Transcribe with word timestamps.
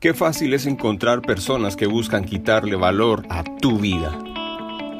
Qué 0.00 0.14
fácil 0.14 0.54
es 0.54 0.64
encontrar 0.66 1.22
personas 1.22 1.74
que 1.74 1.88
buscan 1.88 2.24
quitarle 2.24 2.76
valor 2.76 3.26
a 3.30 3.42
tu 3.42 3.80
vida. 3.80 4.16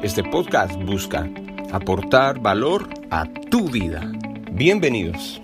Este 0.03 0.25
podcast 0.25 0.75
busca 0.83 1.31
aportar 1.71 2.41
valor 2.41 2.89
a 3.09 3.25
tu 3.49 3.69
vida. 3.69 4.11
Bienvenidos. 4.51 5.41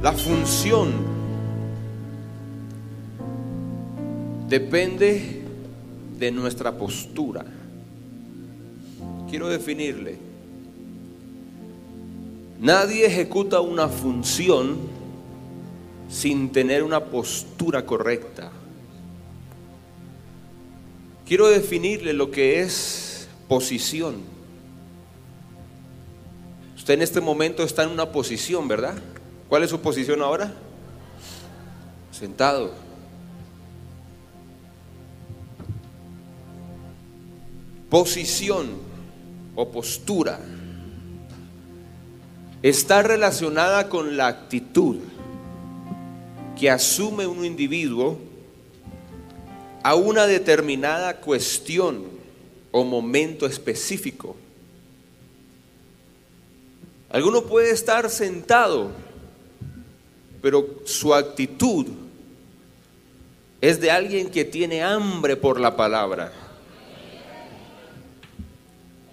La 0.00 0.12
función 0.12 0.92
depende 4.48 5.42
de 6.18 6.32
nuestra 6.32 6.72
postura. 6.78 7.44
Quiero 9.28 9.48
definirle. 9.48 10.16
Nadie 12.62 13.04
ejecuta 13.04 13.60
una 13.60 13.88
función 13.88 14.95
sin 16.08 16.50
tener 16.50 16.82
una 16.82 17.04
postura 17.04 17.84
correcta. 17.84 18.50
Quiero 21.26 21.48
definirle 21.48 22.12
lo 22.12 22.30
que 22.30 22.60
es 22.60 23.28
posición. 23.48 24.16
Usted 26.76 26.94
en 26.94 27.02
este 27.02 27.20
momento 27.20 27.64
está 27.64 27.82
en 27.82 27.90
una 27.90 28.12
posición, 28.12 28.68
¿verdad? 28.68 28.94
¿Cuál 29.48 29.64
es 29.64 29.70
su 29.70 29.80
posición 29.80 30.22
ahora? 30.22 30.54
Sentado. 32.12 32.72
Posición 37.90 38.68
o 39.56 39.68
postura 39.70 40.38
está 42.62 43.02
relacionada 43.02 43.88
con 43.88 44.16
la 44.16 44.26
actitud 44.28 44.98
que 46.58 46.70
asume 46.70 47.26
un 47.26 47.44
individuo 47.44 48.18
a 49.82 49.94
una 49.94 50.26
determinada 50.26 51.20
cuestión 51.20 52.04
o 52.72 52.82
momento 52.82 53.46
específico. 53.46 54.36
Alguno 57.10 57.42
puede 57.42 57.70
estar 57.70 58.10
sentado, 58.10 58.90
pero 60.42 60.66
su 60.84 61.14
actitud 61.14 61.86
es 63.60 63.80
de 63.80 63.90
alguien 63.90 64.30
que 64.30 64.44
tiene 64.44 64.82
hambre 64.82 65.36
por 65.36 65.60
la 65.60 65.76
palabra. 65.76 66.32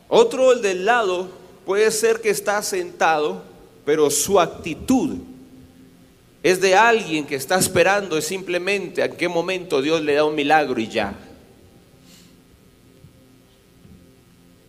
Otro, 0.08 0.52
el 0.52 0.62
del 0.62 0.86
lado, 0.86 1.30
puede 1.66 1.92
ser 1.92 2.22
que 2.22 2.30
está 2.30 2.62
sentado, 2.62 3.44
pero 3.86 4.10
su 4.10 4.40
actitud 4.40 5.18
es 6.44 6.60
de 6.60 6.76
alguien 6.76 7.26
que 7.26 7.36
está 7.36 7.58
esperando 7.58 8.18
es 8.18 8.28
simplemente 8.28 9.02
a 9.02 9.10
qué 9.10 9.30
momento 9.30 9.82
Dios 9.82 10.02
le 10.02 10.16
da 10.16 10.26
un 10.26 10.36
milagro 10.36 10.78
y 10.80 10.90
ya. 10.90 11.16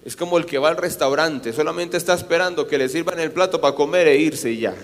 Es 0.04 0.14
como 0.14 0.38
el 0.38 0.46
que 0.46 0.58
va 0.58 0.68
al 0.68 0.76
restaurante, 0.76 1.52
solamente 1.52 1.96
está 1.96 2.14
esperando 2.14 2.68
que 2.68 2.78
le 2.78 2.88
sirvan 2.88 3.18
el 3.18 3.32
plato 3.32 3.60
para 3.60 3.74
comer 3.74 4.06
e 4.06 4.16
irse 4.16 4.52
y 4.52 4.60
ya. 4.60 4.74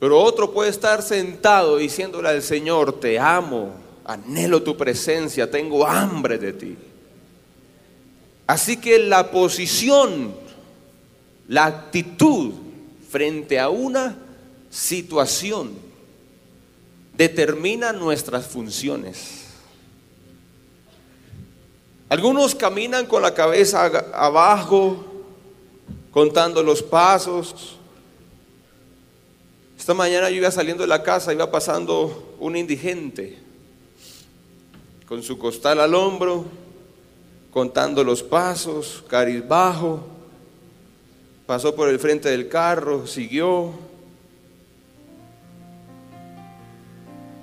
Pero 0.00 0.18
otro 0.22 0.52
puede 0.52 0.70
estar 0.70 1.02
sentado 1.02 1.76
diciéndole 1.76 2.30
al 2.30 2.42
Señor, 2.42 2.98
te 3.00 3.18
amo, 3.18 3.74
anhelo 4.06 4.62
tu 4.62 4.74
presencia, 4.74 5.50
tengo 5.50 5.86
hambre 5.86 6.38
de 6.38 6.52
ti. 6.54 6.76
Así 8.46 8.78
que 8.78 9.00
la 9.00 9.30
posición, 9.30 10.34
la 11.48 11.66
actitud, 11.66 12.67
frente 13.10 13.58
a 13.58 13.68
una 13.68 14.16
situación 14.70 15.72
determina 17.16 17.92
nuestras 17.92 18.46
funciones. 18.46 19.44
Algunos 22.08 22.54
caminan 22.54 23.06
con 23.06 23.22
la 23.22 23.34
cabeza 23.34 23.84
abajo, 24.14 25.04
contando 26.10 26.62
los 26.62 26.82
pasos. 26.82 27.76
Esta 29.78 29.94
mañana 29.94 30.30
yo 30.30 30.36
iba 30.36 30.50
saliendo 30.50 30.82
de 30.82 30.88
la 30.88 31.02
casa, 31.02 31.32
iba 31.32 31.50
pasando 31.50 32.36
un 32.38 32.56
indigente 32.56 33.38
con 35.06 35.22
su 35.22 35.38
costal 35.38 35.80
al 35.80 35.94
hombro, 35.94 36.44
contando 37.50 38.04
los 38.04 38.22
pasos, 38.22 39.02
bajo 39.48 40.17
pasó 41.48 41.74
por 41.74 41.88
el 41.88 41.98
frente 41.98 42.28
del 42.28 42.46
carro, 42.46 43.06
siguió. 43.06 43.72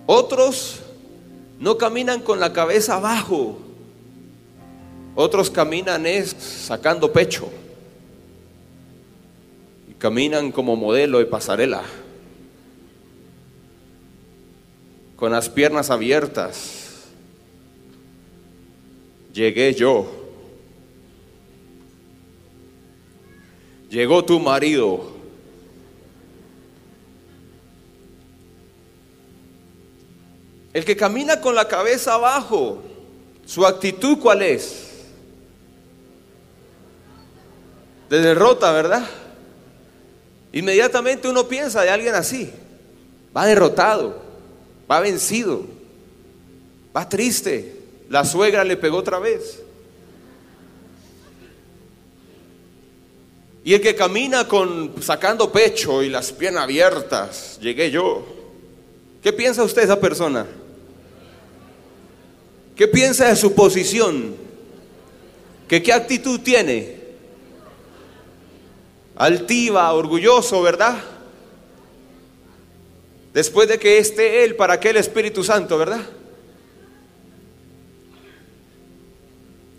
Otros 0.05 0.81
no 1.59 1.75
caminan 1.79 2.21
con 2.21 2.39
la 2.39 2.53
cabeza 2.53 2.97
abajo, 2.97 3.57
otros 5.15 5.49
caminan 5.49 6.05
es 6.05 6.29
sacando 6.29 7.11
pecho 7.11 7.49
y 9.89 9.93
caminan 9.95 10.51
como 10.51 10.75
modelo 10.75 11.17
de 11.17 11.25
pasarela, 11.25 11.81
con 15.15 15.31
las 15.31 15.49
piernas 15.49 15.89
abiertas. 15.89 17.07
Llegué 19.33 19.73
yo. 19.73 20.24
Llegó 23.95 24.25
tu 24.25 24.41
marido. 24.41 25.13
El 30.73 30.83
que 30.83 30.97
camina 30.97 31.39
con 31.39 31.55
la 31.55 31.69
cabeza 31.69 32.15
abajo, 32.15 32.83
su 33.45 33.65
actitud 33.65 34.19
cuál 34.19 34.41
es? 34.41 34.87
De 38.09 38.19
derrota, 38.19 38.73
¿verdad? 38.73 39.07
Inmediatamente 40.51 41.29
uno 41.29 41.47
piensa 41.47 41.81
de 41.81 41.89
alguien 41.89 42.15
así. 42.15 42.51
Va 43.35 43.45
derrotado, 43.45 44.21
va 44.91 44.99
vencido, 44.99 45.65
va 46.95 47.07
triste. 47.07 47.79
La 48.09 48.25
suegra 48.25 48.65
le 48.65 48.75
pegó 48.75 48.97
otra 48.97 49.19
vez. 49.19 49.64
Y 53.65 53.73
el 53.73 53.81
que 53.81 53.95
camina 53.95 54.47
con 54.47 55.01
sacando 55.01 55.51
pecho 55.51 56.03
y 56.03 56.09
las 56.09 56.31
piernas 56.31 56.65
abiertas, 56.65 57.57
llegué 57.59 57.89
yo. 57.89 58.23
¿Qué 59.23 59.33
piensa 59.33 59.63
usted 59.63 59.81
de 59.81 59.85
esa 59.85 59.99
persona? 59.99 60.45
¿Qué 62.75 62.87
piensa 62.87 63.27
de 63.27 63.35
su 63.35 63.55
posición? 63.55 64.35
¿Que 65.67 65.81
qué 65.81 65.93
actitud 65.93 66.41
tiene? 66.41 66.99
Altiva, 69.15 69.91
orgulloso, 69.93 70.61
¿verdad? 70.61 71.01
Después 73.33 73.67
de 73.67 73.79
que 73.79 73.97
esté 73.97 74.43
Él, 74.43 74.55
¿para 74.55 74.79
qué 74.79 74.91
el 74.91 74.97
Espíritu 74.97 75.43
Santo, 75.43 75.79
verdad? 75.79 76.05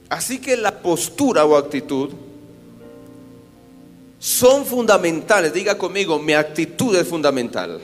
Así 0.08 0.40
que 0.40 0.56
la 0.56 0.80
postura 0.80 1.44
o 1.44 1.56
actitud 1.56 2.25
son 4.26 4.66
fundamentales. 4.66 5.52
Diga 5.52 5.78
conmigo, 5.78 6.18
mi 6.18 6.32
actitud 6.32 6.96
es 6.96 7.06
fundamental. 7.06 7.80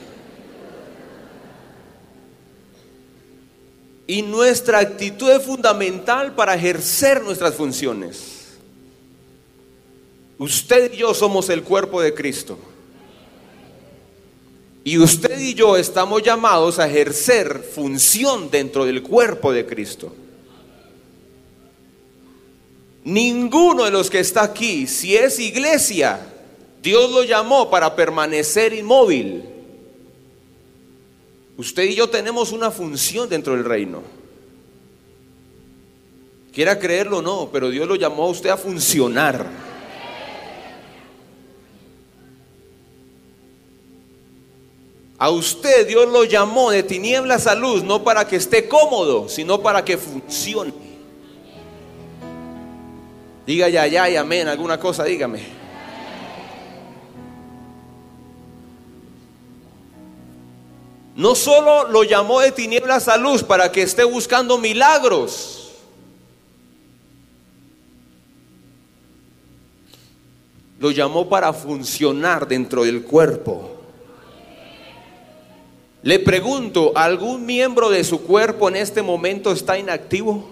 Y 4.05 4.23
nuestra 4.23 4.79
actitud 4.79 5.31
es 5.31 5.41
fundamental 5.41 6.35
para 6.35 6.55
ejercer 6.55 7.23
nuestras 7.23 7.55
funciones. 7.55 8.57
Usted 10.37 10.91
y 10.91 10.97
yo 10.97 11.13
somos 11.13 11.47
el 11.47 11.63
cuerpo 11.63 12.01
de 12.01 12.13
Cristo. 12.13 12.59
Y 14.83 14.97
usted 14.97 15.39
y 15.39 15.53
yo 15.53 15.77
estamos 15.77 16.23
llamados 16.23 16.77
a 16.77 16.89
ejercer 16.89 17.59
función 17.73 18.51
dentro 18.51 18.83
del 18.83 19.01
cuerpo 19.01 19.53
de 19.53 19.65
Cristo. 19.65 20.13
Ninguno 23.05 23.85
de 23.85 23.91
los 23.91 24.09
que 24.09 24.19
está 24.19 24.43
aquí, 24.43 24.87
si 24.87 25.15
es 25.15 25.39
iglesia, 25.39 26.31
Dios 26.83 27.09
lo 27.11 27.23
llamó 27.23 27.69
para 27.69 27.95
permanecer 27.95 28.73
inmóvil. 28.73 29.45
Usted 31.55 31.83
y 31.83 31.95
yo 31.95 32.09
tenemos 32.09 32.51
una 32.51 32.71
función 32.71 33.29
dentro 33.29 33.53
del 33.53 33.63
reino. 33.63 34.03
Quiera 36.51 36.77
creerlo 36.77 37.19
o 37.19 37.21
no, 37.21 37.49
pero 37.53 37.69
Dios 37.69 37.87
lo 37.87 37.95
llamó 37.95 38.25
a 38.25 38.29
usted 38.31 38.49
a 38.49 38.57
funcionar. 38.57 39.47
A 45.17 45.29
usted 45.29 45.87
Dios 45.87 46.09
lo 46.09 46.25
llamó 46.25 46.69
de 46.69 46.83
tinieblas 46.83 47.47
a 47.47 47.55
luz, 47.55 47.81
no 47.81 48.03
para 48.03 48.27
que 48.27 48.35
esté 48.35 48.67
cómodo, 48.67 49.29
sino 49.29 49.61
para 49.61 49.85
que 49.85 49.97
funcione. 49.97 50.73
Diga 53.47 53.69
ya, 53.69 53.87
ya 53.87 54.09
y 54.09 54.17
amén, 54.17 54.49
alguna 54.49 54.77
cosa, 54.77 55.05
dígame. 55.05 55.62
No 61.15 61.35
solo 61.35 61.87
lo 61.89 62.03
llamó 62.03 62.39
de 62.39 62.51
tinieblas 62.51 63.07
a 63.07 63.17
luz 63.17 63.43
para 63.43 63.71
que 63.71 63.83
esté 63.83 64.03
buscando 64.03 64.57
milagros. 64.57 65.71
Lo 70.79 70.89
llamó 70.89 71.29
para 71.29 71.53
funcionar 71.53 72.47
dentro 72.47 72.83
del 72.83 73.03
cuerpo. 73.03 73.69
Le 76.01 76.19
pregunto, 76.19 76.91
¿algún 76.95 77.45
miembro 77.45 77.89
de 77.89 78.03
su 78.03 78.23
cuerpo 78.23 78.67
en 78.67 78.75
este 78.75 79.01
momento 79.01 79.51
está 79.51 79.77
inactivo? 79.77 80.49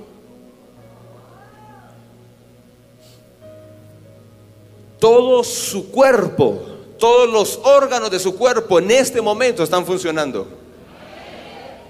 Todo 5.00 5.44
su 5.44 5.90
cuerpo 5.92 6.71
todos 7.02 7.28
los 7.28 7.60
órganos 7.64 8.12
de 8.12 8.20
su 8.20 8.36
cuerpo 8.36 8.78
en 8.78 8.92
este 8.92 9.22
momento 9.22 9.64
están 9.64 9.86
funcionando. 9.86 10.48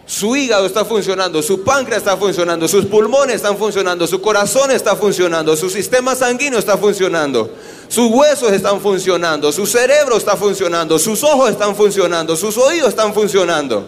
Su 0.05 0.35
hígado 0.35 0.65
está 0.65 0.83
funcionando, 0.85 1.43
su 1.43 1.63
páncreas 1.63 1.99
está 1.99 2.17
funcionando, 2.17 2.67
sus 2.67 2.85
pulmones 2.85 3.35
están 3.35 3.57
funcionando, 3.57 4.07
su 4.07 4.21
corazón 4.21 4.71
está 4.71 4.95
funcionando, 4.95 5.55
su 5.55 5.69
sistema 5.69 6.15
sanguíneo 6.15 6.57
está 6.57 6.77
funcionando, 6.77 7.51
sus 7.89 8.09
huesos 8.09 8.51
están 8.51 8.79
funcionando, 8.79 9.51
su 9.51 9.67
cerebro 9.67 10.15
está 10.15 10.35
funcionando, 10.37 10.97
sus 10.97 11.23
ojos 11.23 11.49
están 11.51 11.75
funcionando, 11.75 12.35
sus 12.35 12.57
oídos 12.57 12.89
están 12.89 13.13
funcionando. 13.13 13.85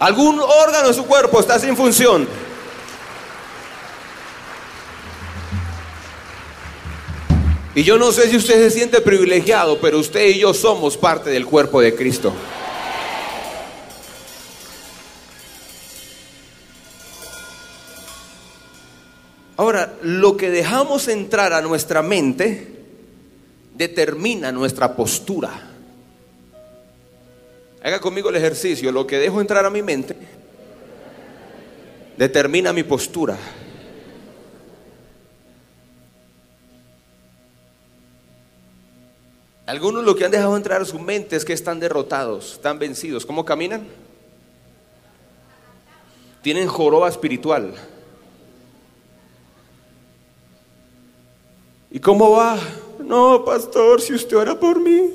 Algún 0.00 0.40
órgano 0.40 0.88
de 0.88 0.94
su 0.94 1.06
cuerpo 1.06 1.38
está 1.38 1.58
sin 1.58 1.76
función. 1.76 2.26
Y 7.74 7.82
yo 7.82 7.98
no 7.98 8.12
sé 8.12 8.28
si 8.28 8.36
usted 8.36 8.54
se 8.54 8.70
siente 8.70 9.00
privilegiado, 9.00 9.80
pero 9.80 9.98
usted 9.98 10.28
y 10.28 10.38
yo 10.38 10.54
somos 10.54 10.96
parte 10.96 11.30
del 11.30 11.44
cuerpo 11.44 11.80
de 11.80 11.94
Cristo. 11.94 12.32
Ahora, 19.56 19.94
lo 20.02 20.36
que 20.36 20.50
dejamos 20.50 21.08
entrar 21.08 21.52
a 21.52 21.62
nuestra 21.62 22.02
mente 22.02 22.74
determina 23.74 24.52
nuestra 24.52 24.94
postura. 24.94 25.50
Haga 27.82 28.00
conmigo 28.00 28.30
el 28.30 28.36
ejercicio. 28.36 28.92
Lo 28.92 29.06
que 29.06 29.18
dejo 29.18 29.40
entrar 29.40 29.64
a 29.64 29.70
mi 29.70 29.82
mente 29.82 30.16
determina 32.16 32.72
mi 32.72 32.84
postura. 32.84 33.36
Algunos 39.66 40.04
lo 40.04 40.14
que 40.14 40.24
han 40.26 40.30
dejado 40.30 40.56
entrar 40.56 40.82
a 40.82 40.84
su 40.84 40.98
mente 40.98 41.36
es 41.36 41.44
que 41.44 41.54
están 41.54 41.80
derrotados, 41.80 42.54
están 42.54 42.78
vencidos. 42.78 43.24
¿Cómo 43.24 43.44
caminan? 43.44 43.86
Tienen 46.42 46.68
joroba 46.68 47.08
espiritual. 47.08 47.74
¿Y 51.90 51.98
cómo 51.98 52.32
va? 52.32 52.58
No, 53.02 53.42
pastor, 53.44 54.02
si 54.02 54.12
usted 54.12 54.36
ora 54.36 54.58
por 54.58 54.78
mí. 54.78 55.10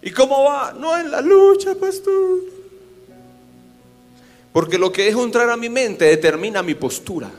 ¿Y 0.00 0.10
cómo 0.10 0.44
va? 0.44 0.72
No 0.72 0.96
en 0.96 1.10
la 1.10 1.20
lucha, 1.20 1.74
pastor. 1.74 2.40
Porque 4.52 4.78
lo 4.78 4.90
que 4.90 5.04
dejo 5.04 5.24
entrar 5.24 5.50
a 5.50 5.56
mi 5.56 5.68
mente 5.68 6.06
determina 6.06 6.62
mi 6.62 6.74
postura. 6.74 7.30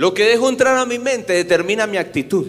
Lo 0.00 0.14
que 0.14 0.24
dejo 0.24 0.48
entrar 0.48 0.78
a 0.78 0.86
mi 0.86 0.98
mente 0.98 1.34
determina 1.34 1.86
mi 1.86 1.98
actitud. 1.98 2.46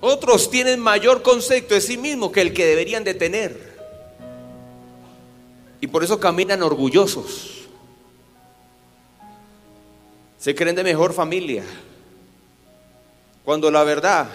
Otros 0.00 0.48
tienen 0.48 0.78
mayor 0.78 1.22
concepto 1.22 1.74
de 1.74 1.80
sí 1.80 1.98
mismos 1.98 2.30
que 2.30 2.42
el 2.42 2.52
que 2.54 2.64
deberían 2.64 3.02
de 3.02 3.12
tener. 3.12 3.72
Y 5.80 5.88
por 5.88 6.04
eso 6.04 6.20
caminan 6.20 6.62
orgullosos. 6.62 7.66
Se 10.38 10.54
creen 10.54 10.76
de 10.76 10.84
mejor 10.84 11.12
familia. 11.12 11.64
Cuando 13.44 13.68
la 13.68 13.82
verdad, 13.82 14.28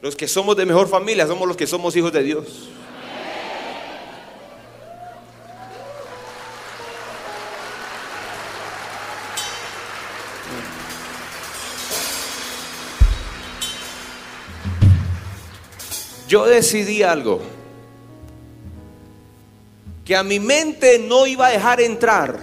los 0.00 0.16
que 0.16 0.28
somos 0.28 0.56
de 0.56 0.64
mejor 0.64 0.88
familia 0.88 1.26
somos 1.26 1.46
los 1.46 1.58
que 1.58 1.66
somos 1.66 1.94
hijos 1.94 2.10
de 2.10 2.22
Dios. 2.22 2.70
Yo 16.32 16.46
decidí 16.46 17.02
algo, 17.02 17.42
que 20.02 20.16
a 20.16 20.22
mi 20.22 20.40
mente 20.40 20.98
no 20.98 21.26
iba 21.26 21.48
a 21.48 21.50
dejar 21.50 21.78
entrar 21.82 22.40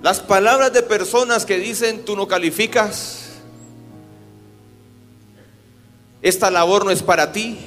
las 0.00 0.18
palabras 0.18 0.72
de 0.72 0.82
personas 0.82 1.44
que 1.44 1.58
dicen, 1.58 2.06
tú 2.06 2.16
no 2.16 2.26
calificas, 2.26 3.32
esta 6.22 6.50
labor 6.50 6.86
no 6.86 6.90
es 6.90 7.02
para 7.02 7.30
ti. 7.30 7.58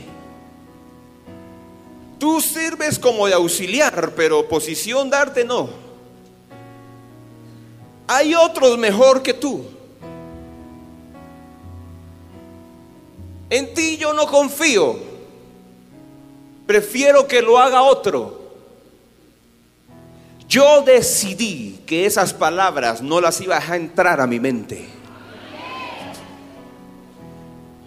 Tú 2.18 2.42
sirves 2.42 2.98
como 2.98 3.27
de 3.27 3.36
auxiliar, 3.36 4.13
pero 4.16 4.50
posición 4.50 5.12
darte 5.12 5.45
no. 5.45 5.69
Hay 8.07 8.33
otros 8.33 8.80
mejor 8.80 9.21
que 9.21 9.36
tú. 9.36 9.79
En 13.50 13.74
ti 13.74 13.98
yo 13.98 14.13
no 14.13 14.28
confío. 14.28 14.98
Prefiero 16.68 17.28
que 17.28 17.42
lo 17.42 17.57
haga 17.57 17.81
otro. 17.81 18.40
Yo 20.48 20.81
decidí 20.81 21.80
que 21.86 22.06
esas 22.06 22.34
palabras 22.34 23.01
no 23.01 23.22
las 23.22 23.40
iba 23.42 23.57
a 23.57 23.75
entrar 23.75 24.19
a 24.19 24.28
mi 24.28 24.40
mente. 24.40 24.88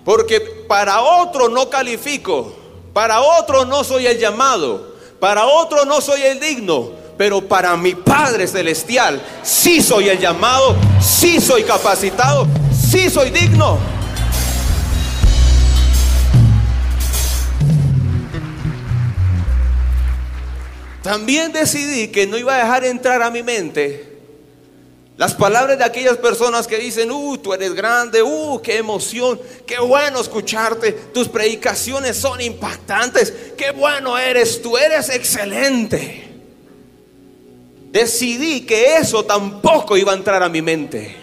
Porque 0.04 0.40
para 0.40 1.00
otro 1.00 1.48
no 1.48 1.70
califico, 1.70 2.54
para 2.92 3.20
otro 3.20 3.64
no 3.64 3.84
soy 3.84 4.06
el 4.06 4.18
llamado, 4.18 4.94
para 5.20 5.46
otro 5.46 5.84
no 5.84 6.00
soy 6.00 6.22
el 6.22 6.40
digno, 6.40 6.90
pero 7.16 7.40
para 7.40 7.76
mi 7.76 7.94
Padre 7.94 8.48
Celestial 8.48 9.22
sí 9.42 9.80
soy 9.80 10.08
el 10.08 10.18
llamado, 10.18 10.74
sí 11.00 11.40
soy 11.40 11.62
capacitado, 11.62 12.46
sí 12.72 13.08
soy 13.08 13.30
digno. 13.30 13.91
También 21.02 21.52
decidí 21.52 22.08
que 22.08 22.26
no 22.26 22.38
iba 22.38 22.54
a 22.54 22.58
dejar 22.58 22.84
entrar 22.84 23.22
a 23.22 23.30
mi 23.30 23.42
mente 23.42 24.12
las 25.16 25.34
palabras 25.34 25.78
de 25.78 25.84
aquellas 25.84 26.16
personas 26.16 26.66
que 26.66 26.78
dicen, 26.78 27.10
uh, 27.10 27.36
tú 27.36 27.52
eres 27.52 27.74
grande, 27.74 28.22
uh, 28.22 28.60
qué 28.62 28.78
emoción, 28.78 29.40
qué 29.66 29.78
bueno 29.78 30.20
escucharte, 30.20 30.92
tus 30.92 31.28
predicaciones 31.28 32.16
son 32.16 32.40
impactantes, 32.40 33.32
qué 33.56 33.72
bueno 33.72 34.18
eres, 34.18 34.62
tú 34.62 34.76
eres 34.76 35.10
excelente. 35.10 36.28
Decidí 37.90 38.62
que 38.62 38.96
eso 38.96 39.24
tampoco 39.24 39.98
iba 39.98 40.12
a 40.12 40.16
entrar 40.16 40.42
a 40.42 40.48
mi 40.48 40.62
mente. 40.62 41.14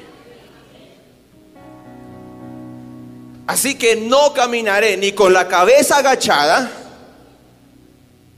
Así 3.47 3.73
que 3.73 3.95
no 3.95 4.33
caminaré 4.33 4.95
ni 4.95 5.13
con 5.13 5.33
la 5.33 5.47
cabeza 5.47 5.97
agachada, 5.97 6.71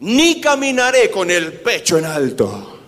ni 0.01 0.41
caminaré 0.41 1.09
con 1.09 1.29
el 1.31 1.53
pecho 1.53 1.97
en 1.97 2.05
alto. 2.05 2.79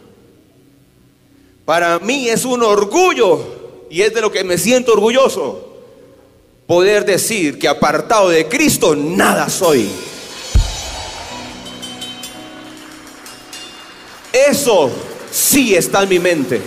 Para 1.63 1.99
mí 1.99 2.27
es 2.27 2.43
un 2.43 2.61
orgullo 2.63 3.85
y 3.89 4.01
es 4.01 4.13
de 4.13 4.21
lo 4.21 4.31
que 4.31 4.43
me 4.43 4.57
siento 4.57 4.93
orgulloso 4.93 5.69
poder 6.67 7.05
decir 7.05 7.59
que 7.59 7.67
apartado 7.67 8.29
de 8.29 8.47
Cristo 8.47 8.95
nada 8.95 9.47
soy. 9.49 9.89
Eso 14.31 14.89
sí 15.31 15.75
está 15.75 16.03
en 16.03 16.09
mi 16.09 16.19
mente. 16.19 16.61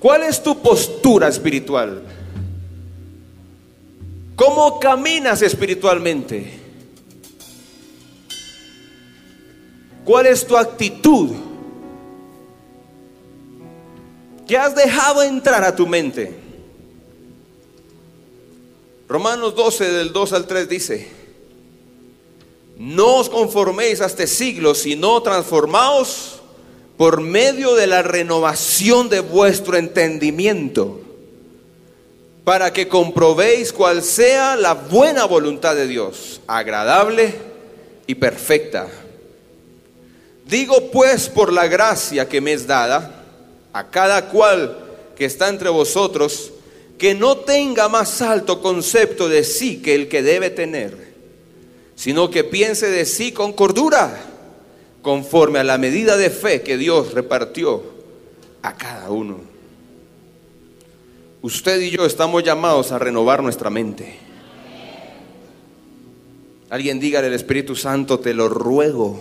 ¿Cuál 0.00 0.24
es 0.24 0.42
tu 0.42 0.60
postura 0.60 1.28
espiritual? 1.28 2.02
¿Cómo 4.36 4.80
caminas 4.80 5.42
espiritualmente? 5.42 6.60
¿Cuál 10.04 10.26
es 10.26 10.46
tu 10.46 10.56
actitud? 10.56 11.30
¿Qué 14.46 14.58
has 14.58 14.74
dejado 14.74 15.22
entrar 15.22 15.64
a 15.64 15.74
tu 15.74 15.86
mente? 15.86 16.36
Romanos 19.08 19.54
12 19.54 19.92
del 19.92 20.12
2 20.12 20.32
al 20.32 20.46
3 20.46 20.68
dice, 20.68 21.08
no 22.76 23.16
os 23.16 23.28
conforméis 23.28 24.00
a 24.00 24.06
este 24.06 24.26
siglo, 24.26 24.74
sino 24.74 25.22
transformaos 25.22 26.40
por 26.96 27.20
medio 27.20 27.74
de 27.74 27.86
la 27.86 28.02
renovación 28.02 29.08
de 29.08 29.20
vuestro 29.20 29.76
entendimiento, 29.76 31.00
para 32.44 32.72
que 32.72 32.88
comprobéis 32.88 33.72
cuál 33.72 34.02
sea 34.02 34.54
la 34.54 34.74
buena 34.74 35.24
voluntad 35.24 35.74
de 35.74 35.86
Dios, 35.86 36.42
agradable 36.46 37.34
y 38.06 38.14
perfecta. 38.14 38.86
Digo 40.46 40.90
pues 40.90 41.30
por 41.30 41.52
la 41.52 41.66
gracia 41.66 42.28
que 42.28 42.42
me 42.42 42.52
es 42.52 42.66
dada, 42.66 43.24
a 43.72 43.88
cada 43.90 44.28
cual 44.28 44.78
que 45.16 45.24
está 45.24 45.48
entre 45.48 45.70
vosotros, 45.70 46.52
que 46.98 47.14
no 47.14 47.38
tenga 47.38 47.88
más 47.88 48.20
alto 48.20 48.60
concepto 48.60 49.28
de 49.28 49.42
sí 49.42 49.80
que 49.80 49.94
el 49.94 50.08
que 50.08 50.22
debe 50.22 50.50
tener, 50.50 51.14
sino 51.96 52.30
que 52.30 52.44
piense 52.44 52.90
de 52.90 53.06
sí 53.06 53.32
con 53.32 53.54
cordura, 53.54 54.20
conforme 55.00 55.60
a 55.60 55.64
la 55.64 55.78
medida 55.78 56.18
de 56.18 56.28
fe 56.28 56.60
que 56.62 56.76
Dios 56.76 57.14
repartió 57.14 57.82
a 58.62 58.74
cada 58.76 59.10
uno. 59.10 59.53
Usted 61.44 61.78
y 61.82 61.90
yo 61.90 62.06
estamos 62.06 62.42
llamados 62.42 62.90
a 62.90 62.98
renovar 62.98 63.42
nuestra 63.42 63.68
mente. 63.68 64.16
Alguien 66.70 66.98
diga 66.98 67.18
al 67.18 67.34
Espíritu 67.34 67.76
Santo, 67.76 68.18
te 68.18 68.32
lo 68.32 68.48
ruego, 68.48 69.20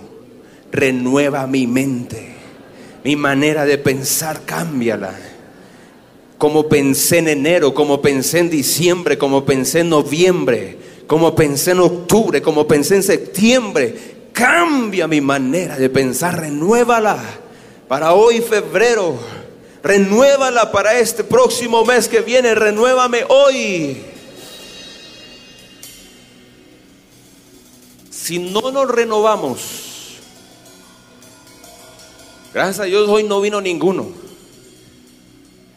renueva 0.72 1.46
mi 1.48 1.68
mente, 1.68 2.34
mi 3.04 3.18
manera 3.18 3.66
de 3.66 3.78
pensar, 3.78 4.46
cámbiala 4.46 5.14
como 6.38 6.70
pensé 6.70 7.18
en 7.18 7.28
enero, 7.28 7.74
como 7.74 8.02
pensé 8.02 8.40
en 8.40 8.50
diciembre, 8.50 9.18
como 9.18 9.44
pensé 9.44 9.82
en 9.82 9.90
noviembre, 9.90 10.78
como 11.06 11.36
pensé 11.36 11.72
en 11.72 11.82
octubre, 11.82 12.42
como 12.42 12.66
pensé 12.66 12.96
en 12.96 13.04
septiembre. 13.04 14.30
Cambia 14.32 15.10
mi 15.10 15.20
manera 15.20 15.76
de 15.76 15.90
pensar, 15.90 16.40
renuévala 16.40 17.22
para 17.90 18.14
hoy 18.14 18.40
febrero, 18.40 19.20
renuévala 19.84 20.72
para 20.72 20.98
este 20.98 21.24
próximo 21.24 21.84
mes 21.84 22.08
que 22.08 22.22
viene, 22.22 22.56
renuévame 22.56 23.26
hoy. 23.28 23.98
Si 28.10 28.40
no 28.40 28.72
nos 28.72 28.88
renovamos, 28.90 29.60
gracias 32.54 32.80
a 32.80 32.84
Dios 32.86 33.10
hoy 33.10 33.24
no 33.24 33.42
vino 33.42 33.60
ninguno. 33.60 34.24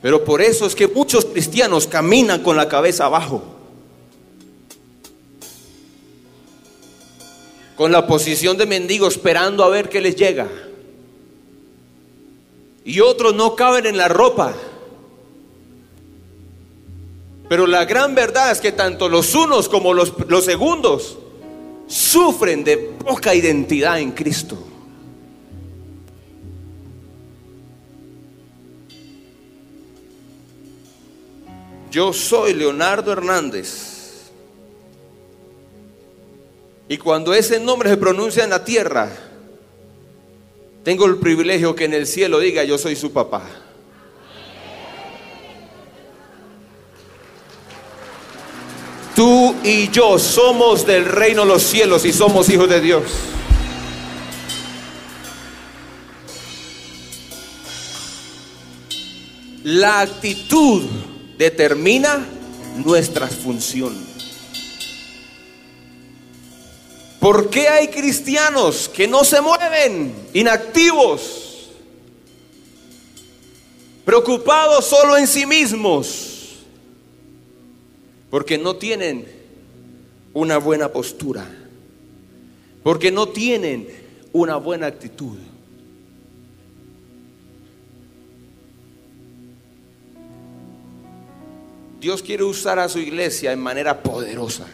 Pero 0.01 0.25
por 0.25 0.41
eso 0.41 0.67
es 0.67 0.77
que 0.77 0.87
muchos 0.87 1.25
cristianos 1.25 1.89
caminan 1.89 2.45
con 2.45 2.57
la 2.57 2.69
cabeza 2.69 3.07
abajo. 3.07 3.43
Con 7.75 7.91
la 7.91 8.07
posición 8.07 8.57
de 8.57 8.67
mendigo 8.67 9.09
esperando 9.09 9.65
a 9.65 9.69
ver 9.69 9.89
qué 9.89 10.01
les 10.01 10.15
llega. 10.15 10.49
Y 12.87 13.01
otros 13.01 13.35
no 13.35 13.57
caben 13.57 13.85
en 13.85 13.97
la 13.97 14.07
ropa. 14.07 14.55
Pero 17.49 17.67
la 17.67 17.85
gran 17.85 18.15
verdad 18.15 18.53
es 18.53 18.61
que 18.61 18.71
tanto 18.71 19.09
los 19.09 19.35
unos 19.35 19.69
como 19.69 19.93
los, 19.93 20.15
los 20.29 20.45
segundos 20.45 21.19
sufren 21.89 22.63
de 22.63 22.77
poca 22.77 23.35
identidad 23.35 23.99
en 23.99 24.13
Cristo. 24.13 24.57
Yo 31.91 32.13
soy 32.13 32.55
Leonardo 32.55 33.11
Hernández. 33.11 34.31
Y 36.89 36.99
cuando 36.99 37.35
ese 37.35 37.59
nombre 37.59 37.91
se 37.91 37.97
pronuncia 37.97 38.45
en 38.45 38.51
la 38.51 38.65
tierra, 38.65 39.26
tengo 40.87 41.07
el 41.07 41.17
privilegio 41.17 41.75
que 41.75 41.87
en 41.87 41.95
el 41.95 42.07
cielo 42.07 42.39
diga 42.39 42.63
yo 42.63 42.79
soy 42.79 42.95
su 42.95 43.11
papá. 43.11 43.43
Tú 49.17 49.57
y 49.65 49.91
yo 49.91 50.17
somos 50.21 50.87
del 50.87 51.05
reino 51.05 51.43
de 51.43 51.49
los 51.49 51.65
cielos 51.65 52.05
y 52.05 52.13
somos 52.13 52.49
hijos 52.51 52.69
de 52.69 52.81
Dios. 52.81 53.03
La 59.65 60.03
actitud 60.03 60.85
determina 61.37 62.25
nuestra 62.85 63.27
función. 63.27 64.06
¿Por 67.21 67.51
qué 67.51 67.69
hay 67.69 67.89
cristianos 67.89 68.89
que 68.89 69.09
no 69.09 69.25
se 69.25 69.41
mueven, 69.41 70.15
inactivos, 70.35 71.71
preocupados 74.05 74.85
solo 74.85 75.17
en 75.17 75.27
sí 75.27 75.47
mismos? 75.47 76.59
Porque 78.31 78.59
no 78.59 78.77
tienen 78.77 79.27
una 80.33 80.59
buena 80.59 80.93
postura, 80.93 81.47
porque 82.83 83.11
no 83.11 83.29
tienen 83.29 83.89
una 84.33 84.57
buena 84.57 84.87
actitud. 84.87 85.39
Dios 91.99 92.23
quiere 92.23 92.45
usar 92.45 92.79
a 92.79 92.89
su 92.89 92.99
iglesia 92.99 93.53
en 93.53 93.59
manera 93.59 94.03
poderosa. 94.03 94.67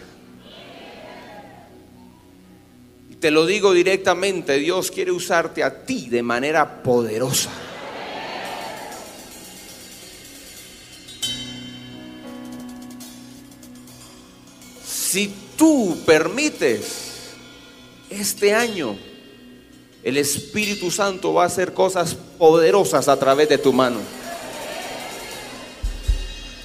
Te 3.23 3.31
lo 3.31 3.47
digo 3.47 3.73
directamente, 3.73 4.59
Dios 4.59 4.91
quiere 4.91 5.13
usarte 5.13 5.63
a 5.63 5.85
ti 5.85 6.09
de 6.11 6.25
manera 6.25 6.83
poderosa. 6.83 7.51
Si 14.85 15.33
tú 15.57 16.01
permites 16.05 17.31
este 18.11 18.55
año, 18.55 18.99
el 20.03 20.17
Espíritu 20.17 20.91
Santo 20.91 21.33
va 21.33 21.45
a 21.45 21.47
hacer 21.47 21.73
cosas 21.75 22.17
poderosas 22.17 23.07
a 23.07 23.17
través 23.21 23.49
de 23.49 23.59
tu 23.59 23.73
mano 23.73 24.01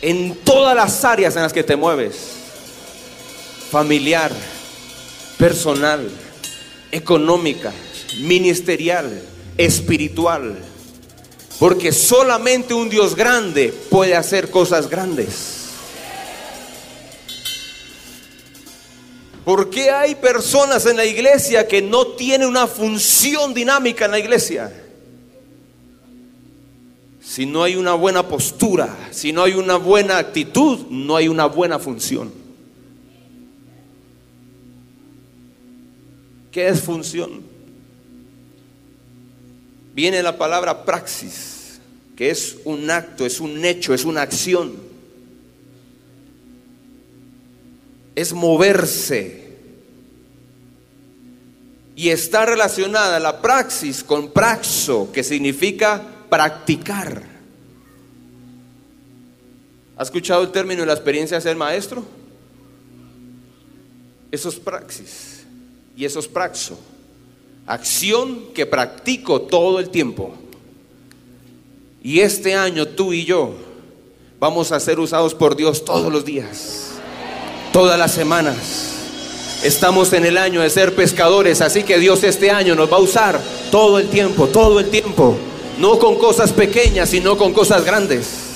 en 0.02 0.36
todas 0.38 0.76
las 0.76 1.06
áreas 1.06 1.36
en 1.36 1.44
las 1.44 1.54
que 1.54 1.64
te 1.64 1.76
mueves. 1.76 2.16
Familiar, 3.70 4.32
personal, 5.38 6.10
económica, 6.92 7.72
ministerial, 8.20 9.22
espiritual. 9.58 10.58
Porque 11.60 11.92
solamente 11.92 12.74
un 12.74 12.90
Dios 12.90 13.16
grande 13.16 13.74
puede 13.90 14.16
hacer 14.16 14.52
cosas 14.52 14.90
grandes. 14.90 15.58
¿Por 19.44 19.70
qué 19.70 19.90
hay 19.90 20.16
personas 20.16 20.86
en 20.86 20.98
la 20.98 21.06
iglesia 21.06 21.68
que 21.68 21.82
no 21.82 22.08
tienen 22.08 22.50
una 22.50 22.68
función 22.68 23.54
dinámica 23.54 24.06
en 24.06 24.12
la 24.12 24.20
iglesia? 24.20 24.72
Si 27.24 27.46
no 27.46 27.64
hay 27.64 27.76
una 27.76 27.94
buena 27.94 28.28
postura, 28.28 28.94
si 29.12 29.32
no 29.32 29.44
hay 29.44 29.54
una 29.54 29.78
buena 29.78 30.18
actitud, 30.18 30.88
no 30.90 31.16
hay 31.16 31.28
una 31.28 31.46
buena 31.46 31.80
función. 31.80 32.47
¿Qué 36.58 36.70
es 36.70 36.82
función? 36.82 37.44
Viene 39.94 40.24
la 40.24 40.40
palabra 40.40 40.86
praxis, 40.86 41.80
que 42.16 42.32
es 42.32 42.58
un 42.66 42.90
acto, 42.90 43.28
es 43.28 43.40
un 43.40 43.64
hecho, 43.64 43.94
es 43.94 44.04
una 44.04 44.24
acción. 44.24 44.74
Es 48.16 48.34
moverse. 48.34 49.56
Y 51.96 52.10
está 52.10 52.48
relacionada 52.48 53.20
la 53.20 53.40
praxis 53.40 54.04
con 54.04 54.32
praxo, 54.32 55.12
que 55.14 55.24
significa 55.24 56.02
practicar. 56.28 57.22
¿Ha 59.96 60.02
escuchado 60.02 60.42
el 60.42 60.52
término 60.52 60.82
de 60.82 60.88
la 60.88 60.94
experiencia 60.94 61.38
de 61.38 61.42
ser 61.42 61.56
maestro? 61.56 62.04
Eso 64.32 64.50
es 64.50 64.56
praxis 64.56 65.37
y 65.98 66.06
eso 66.06 66.20
es 66.20 66.28
praxo. 66.28 66.78
Acción 67.66 68.54
que 68.54 68.68
practico 68.68 69.42
todo 69.42 69.80
el 69.80 69.90
tiempo. 69.90 70.36
Y 72.04 72.20
este 72.20 72.54
año 72.54 72.88
tú 72.88 73.12
y 73.12 73.26
yo 73.26 73.56
vamos 74.40 74.72
a 74.72 74.80
ser 74.80 75.00
usados 75.00 75.34
por 75.34 75.56
Dios 75.56 75.84
todos 75.84 76.14
los 76.14 76.24
días, 76.24 76.92
todas 77.74 77.98
las 77.98 78.12
semanas. 78.12 78.94
Estamos 79.64 80.14
en 80.14 80.26
el 80.26 80.38
año 80.38 80.62
de 80.62 80.70
ser 80.70 80.96
pescadores, 80.96 81.62
así 81.62 81.82
que 81.82 81.98
Dios 81.98 82.24
este 82.24 82.52
año 82.52 82.76
nos 82.76 82.94
va 82.94 82.98
a 82.98 83.02
usar 83.02 83.42
todo 83.72 83.98
el 83.98 84.08
tiempo, 84.08 84.48
todo 84.48 84.80
el 84.80 84.92
tiempo. 84.92 85.36
No 85.80 85.98
con 85.98 86.20
cosas 86.20 86.54
pequeñas, 86.54 87.10
sino 87.10 87.38
con 87.38 87.54
cosas 87.54 87.84
grandes. 87.84 88.52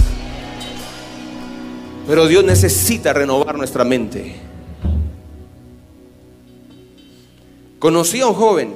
Pero 2.08 2.28
Dios 2.28 2.44
necesita 2.44 3.14
renovar 3.14 3.58
nuestra 3.58 3.84
mente. 3.84 4.51
Conocí 7.82 8.22
a 8.22 8.28
un 8.28 8.36
joven, 8.36 8.76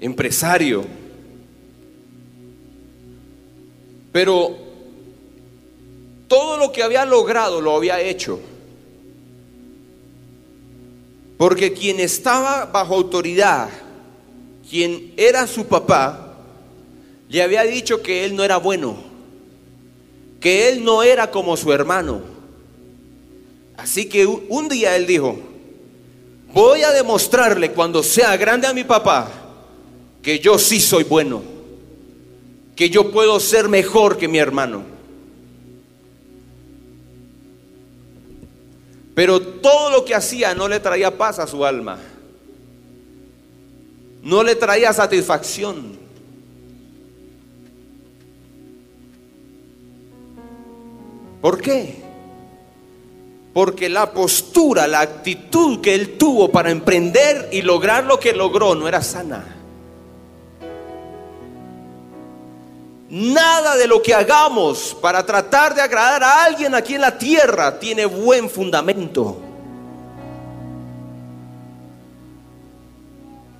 empresario, 0.00 0.84
pero 4.12 4.56
todo 6.28 6.56
lo 6.56 6.70
que 6.70 6.84
había 6.84 7.04
logrado 7.06 7.60
lo 7.60 7.74
había 7.74 8.00
hecho. 8.00 8.38
Porque 11.38 11.72
quien 11.72 11.98
estaba 11.98 12.66
bajo 12.66 12.94
autoridad, 12.94 13.68
quien 14.70 15.12
era 15.16 15.48
su 15.48 15.66
papá, 15.66 16.36
le 17.28 17.42
había 17.42 17.64
dicho 17.64 18.00
que 18.00 18.24
él 18.24 18.36
no 18.36 18.44
era 18.44 18.58
bueno, 18.58 18.94
que 20.38 20.68
él 20.68 20.84
no 20.84 21.02
era 21.02 21.32
como 21.32 21.56
su 21.56 21.72
hermano. 21.72 22.20
Así 23.76 24.08
que 24.08 24.24
un 24.24 24.68
día 24.68 24.94
él 24.94 25.08
dijo, 25.08 25.53
voy 26.54 26.82
a 26.82 26.92
demostrarle 26.92 27.72
cuando 27.72 28.02
sea 28.02 28.36
grande 28.36 28.68
a 28.68 28.72
mi 28.72 28.84
papá 28.84 29.28
que 30.22 30.38
yo 30.38 30.58
sí 30.58 30.80
soy 30.80 31.04
bueno, 31.04 31.42
que 32.74 32.88
yo 32.88 33.10
puedo 33.10 33.38
ser 33.40 33.68
mejor 33.68 34.16
que 34.16 34.28
mi 34.28 34.38
hermano. 34.38 34.94
Pero 39.14 39.40
todo 39.40 39.90
lo 39.90 40.04
que 40.04 40.14
hacía 40.14 40.54
no 40.54 40.66
le 40.66 40.80
traía 40.80 41.16
paz 41.16 41.38
a 41.38 41.46
su 41.46 41.64
alma. 41.64 41.98
No 44.22 44.42
le 44.42 44.56
traía 44.56 44.92
satisfacción. 44.92 45.98
¿Por 51.40 51.60
qué? 51.60 52.03
Porque 53.54 53.88
la 53.88 54.10
postura, 54.10 54.86
la 54.88 55.00
actitud 55.00 55.80
que 55.80 55.94
él 55.94 56.18
tuvo 56.18 56.50
para 56.50 56.70
emprender 56.70 57.48
y 57.52 57.62
lograr 57.62 58.04
lo 58.04 58.18
que 58.18 58.32
logró 58.32 58.74
no 58.74 58.88
era 58.88 59.00
sana. 59.00 59.54
Nada 63.08 63.76
de 63.76 63.86
lo 63.86 64.02
que 64.02 64.12
hagamos 64.12 64.96
para 65.00 65.24
tratar 65.24 65.72
de 65.72 65.80
agradar 65.80 66.24
a 66.24 66.44
alguien 66.44 66.74
aquí 66.74 66.96
en 66.96 67.02
la 67.02 67.16
tierra 67.16 67.78
tiene 67.78 68.06
buen 68.06 68.50
fundamento. 68.50 69.40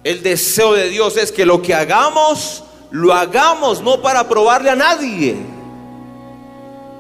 El 0.03 0.25
deseo 0.25 0.73
de 0.73 0.89
Dios 0.89 1.17
es 1.17 1.31
que 1.31 1.47
lo 1.47 1.63
que 1.63 1.73
hagamos, 1.73 2.65
lo 2.91 3.15
hagamos 3.15 3.81
no 3.81 4.03
para 4.03 4.29
probarle 4.29 4.71
a 4.71 4.75
nadie. 4.75 5.37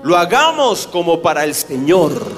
Lo 0.04 0.16
hagamos 0.16 0.86
como 0.86 1.20
para 1.20 1.42
el 1.42 1.54
Señor. 1.56 2.33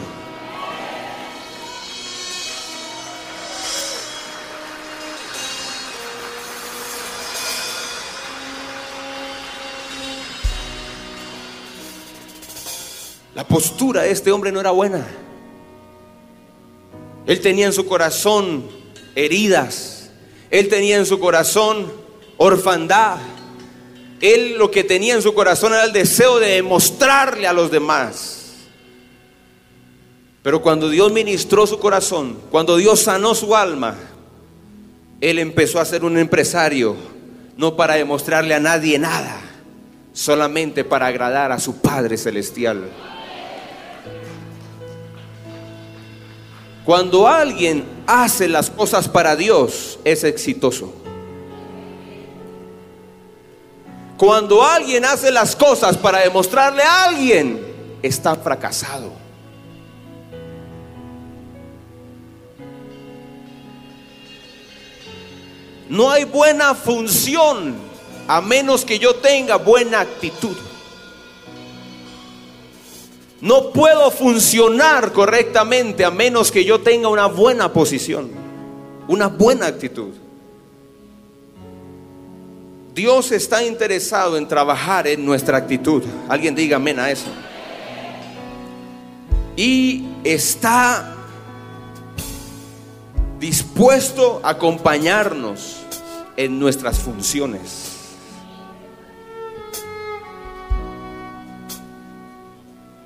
Postura 13.49 14.03
de 14.03 14.11
este 14.11 14.31
hombre 14.31 14.53
no 14.53 14.61
era 14.61 14.71
buena. 14.71 15.07
Él 17.27 17.41
tenía 17.41 17.67
en 17.67 17.73
su 17.73 17.87
corazón 17.87 18.65
heridas. 19.15 20.11
Él 20.51 20.69
tenía 20.69 20.97
en 20.97 21.07
su 21.07 21.19
corazón 21.19 21.93
orfandad. 22.37 23.19
Él 24.21 24.57
lo 24.59 24.71
que 24.71 24.85
tenía 24.85 25.15
en 25.15 25.23
su 25.23 25.35
corazón 25.35 25.73
era 25.73 25.85
el 25.85 25.93
deseo 25.93 26.39
de 26.39 26.49
demostrarle 26.49 27.47
a 27.47 27.53
los 27.53 27.71
demás. 27.71 28.37
Pero 30.43 30.63
cuando 30.63 30.89
Dios 30.89 31.11
ministró 31.13 31.67
su 31.67 31.81
corazón, 31.81 32.39
cuando 32.51 32.77
Dios 32.77 33.01
sanó 33.01 33.35
su 33.35 33.57
alma, 33.57 33.97
él 35.21 35.41
empezó 35.41 35.81
a 35.81 35.85
ser 35.85 36.05
un 36.05 36.17
empresario, 36.19 36.95
no 37.57 37.75
para 37.75 37.95
demostrarle 37.95 38.55
a 38.55 38.61
nadie 38.61 38.97
nada, 38.97 39.41
solamente 40.13 40.85
para 40.85 41.07
agradar 41.07 41.51
a 41.51 41.59
su 41.59 41.81
Padre 41.81 42.17
Celestial. 42.17 42.85
Cuando 46.87 47.27
alguien 47.27 47.85
hace 48.07 48.47
las 48.47 48.71
cosas 48.71 49.09
para 49.09 49.35
Dios, 49.35 49.99
es 50.05 50.23
exitoso. 50.23 50.95
Cuando 54.17 54.63
alguien 54.65 55.05
hace 55.05 55.33
las 55.33 55.57
cosas 55.57 55.97
para 55.97 56.21
demostrarle 56.21 56.85
a 56.85 57.07
alguien, 57.07 57.61
está 58.03 58.37
fracasado. 58.37 59.11
No 65.89 66.09
hay 66.09 66.23
buena 66.23 66.73
función 66.77 67.75
a 68.29 68.41
menos 68.41 68.85
que 68.85 69.01
yo 69.01 69.17
tenga 69.17 69.57
buena 69.57 70.03
actitud. 70.03 70.57
No 73.41 73.71
puedo 73.71 74.11
funcionar 74.11 75.13
correctamente 75.13 76.05
a 76.05 76.11
menos 76.11 76.51
que 76.51 76.65
yo 76.65 76.81
tenga 76.81 77.09
una 77.09 77.27
buena 77.27 77.73
posición, 77.73 78.31
una 79.09 79.29
buena 79.29 79.67
actitud. 79.67 80.13
Dios 82.95 83.31
está 83.33 83.63
interesado 83.63 84.39
en 84.39 84.49
trabajar 84.49 85.07
en 85.07 85.25
nuestra 85.25 85.59
actitud. 85.59 86.03
Alguien 86.31 86.55
diga 86.55 86.77
amén 86.77 86.99
a 86.99 87.11
eso. 87.11 87.27
Y 89.55 90.07
está 90.25 91.15
dispuesto 93.39 94.41
a 94.43 94.51
acompañarnos 94.51 95.77
en 96.39 96.59
nuestras 96.59 96.99
funciones. 96.99 97.96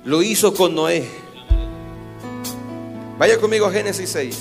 Lo 0.03 0.23
hizo 0.23 0.51
con 0.53 0.73
Noé. 0.73 1.07
Vaya 3.19 3.39
conmigo 3.39 3.67
a 3.67 3.71
Génesis 3.71 4.09
6. 4.09 4.37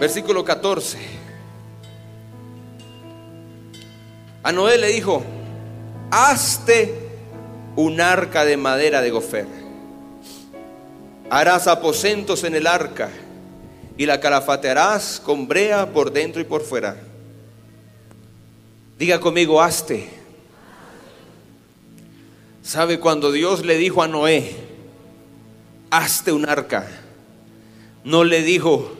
Versículo 0.00 0.44
14. 0.44 0.98
A 4.42 4.50
Noé 4.50 4.78
le 4.78 4.88
dijo, 4.88 5.22
hazte 6.10 6.92
un 7.76 8.00
arca 8.00 8.44
de 8.44 8.56
madera 8.56 9.00
de 9.00 9.10
gofer. 9.12 9.46
Harás 11.30 11.68
aposentos 11.68 12.42
en 12.42 12.56
el 12.56 12.66
arca 12.66 13.10
y 13.96 14.06
la 14.06 14.18
calafatearás 14.18 15.20
con 15.24 15.46
brea 15.46 15.92
por 15.92 16.12
dentro 16.12 16.42
y 16.42 16.44
por 16.44 16.62
fuera 16.62 16.96
Diga 18.98 19.18
conmigo, 19.18 19.60
hazte. 19.60 20.08
¿Sabe 22.62 22.98
cuando 22.98 23.32
Dios 23.32 23.64
le 23.64 23.76
dijo 23.76 24.02
a 24.02 24.08
Noé, 24.08 24.54
hazte 25.90 26.32
un 26.32 26.48
arca? 26.48 26.88
No 28.04 28.24
le 28.24 28.42
dijo, 28.42 28.92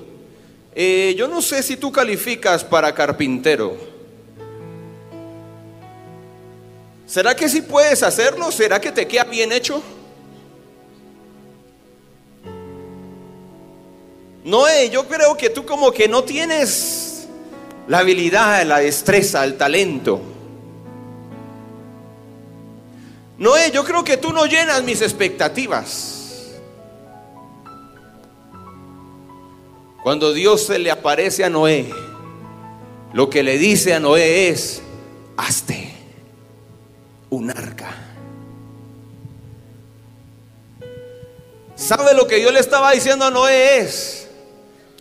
eh, 0.74 1.14
yo 1.16 1.28
no 1.28 1.40
sé 1.40 1.62
si 1.62 1.76
tú 1.76 1.92
calificas 1.92 2.64
para 2.64 2.94
carpintero. 2.94 3.76
¿Será 7.06 7.36
que 7.36 7.48
si 7.48 7.62
puedes 7.62 8.02
hacerlo? 8.02 8.50
¿Será 8.50 8.80
que 8.80 8.90
te 8.90 9.06
queda 9.06 9.24
bien 9.24 9.52
hecho? 9.52 9.82
Noé, 14.42 14.90
yo 14.90 15.06
creo 15.06 15.36
que 15.36 15.48
tú 15.48 15.64
como 15.64 15.92
que 15.92 16.08
no 16.08 16.24
tienes 16.24 17.13
la 17.88 17.98
habilidad, 17.98 18.64
la 18.64 18.78
destreza, 18.78 19.44
el 19.44 19.56
talento. 19.56 20.20
Noé, 23.38 23.70
yo 23.72 23.84
creo 23.84 24.04
que 24.04 24.16
tú 24.16 24.32
no 24.32 24.46
llenas 24.46 24.82
mis 24.82 25.02
expectativas. 25.02 26.52
Cuando 30.02 30.32
Dios 30.32 30.66
se 30.66 30.78
le 30.78 30.90
aparece 30.90 31.44
a 31.44 31.50
Noé, 31.50 31.90
lo 33.12 33.30
que 33.30 33.42
le 33.42 33.58
dice 33.58 33.94
a 33.94 34.00
Noé 34.00 34.48
es, 34.48 34.82
hazte 35.36 35.92
un 37.30 37.50
arca. 37.50 37.90
¿Sabe 41.74 42.14
lo 42.14 42.26
que 42.26 42.40
yo 42.40 42.52
le 42.52 42.60
estaba 42.60 42.92
diciendo 42.92 43.24
a 43.24 43.30
Noé 43.30 43.78
es, 43.78 44.28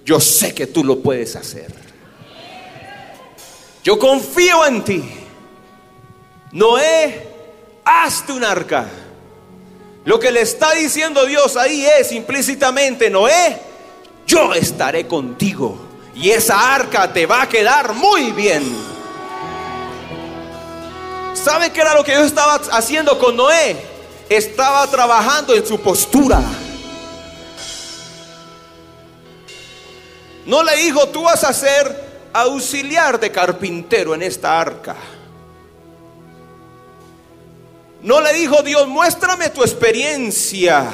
yo 0.06 0.20
sé 0.20 0.54
que 0.54 0.68
tú 0.68 0.84
lo 0.84 1.00
puedes 1.00 1.36
hacer. 1.36 1.83
Yo 3.84 4.00
confío 4.00 4.66
en 4.66 4.84
ti. 4.84 5.04
Noé, 6.52 7.28
hazte 7.84 8.32
un 8.32 8.44
arca. 8.44 8.88
Lo 10.06 10.20
que 10.20 10.32
le 10.32 10.42
está 10.42 10.72
diciendo 10.74 11.26
Dios 11.26 11.56
ahí 11.58 11.86
es 11.86 12.12
implícitamente, 12.12 13.10
Noé, 13.10 13.60
yo 14.26 14.54
estaré 14.54 15.08
contigo. 15.08 15.78
Y 16.16 16.30
esa 16.30 16.76
arca 16.76 17.12
te 17.12 17.26
va 17.26 17.44
a 17.44 17.50
quedar 17.50 17.94
muy 17.94 18.32
bien. 18.32 18.64
¿Sabe 21.34 21.72
qué 21.72 21.82
era 21.82 21.96
lo 21.96 22.04
que 22.04 22.12
Dios 22.12 22.26
estaba 22.26 22.56
haciendo 22.56 23.18
con 23.20 23.36
Noé? 23.36 23.94
estaba 24.30 24.88
trabajando 24.88 25.54
en 25.54 25.66
su 25.66 25.80
postura. 25.80 26.42
No 30.46 30.64
le 30.64 30.76
dijo, 30.78 31.08
tú 31.10 31.24
vas 31.24 31.44
a 31.44 31.54
ser 31.54 32.03
auxiliar 32.34 33.20
de 33.20 33.32
carpintero 33.32 34.16
en 34.16 34.24
esta 34.24 34.60
arca. 34.60 34.96
No 38.02 38.20
le 38.20 38.34
dijo 38.34 38.62
Dios, 38.64 38.88
muéstrame 38.88 39.50
tu 39.50 39.62
experiencia 39.62 40.92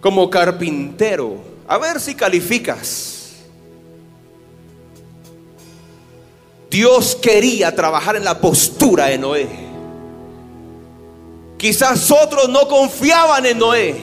como 0.00 0.28
carpintero, 0.28 1.36
a 1.68 1.78
ver 1.78 2.00
si 2.00 2.14
calificas. 2.14 3.12
Dios 6.68 7.14
quería 7.14 7.72
trabajar 7.72 8.16
en 8.16 8.24
la 8.24 8.40
postura 8.40 9.06
de 9.06 9.18
Noé. 9.18 9.48
Quizás 11.56 12.10
otros 12.10 12.48
no 12.48 12.66
confiaban 12.66 13.46
en 13.46 13.58
Noé. 13.58 13.94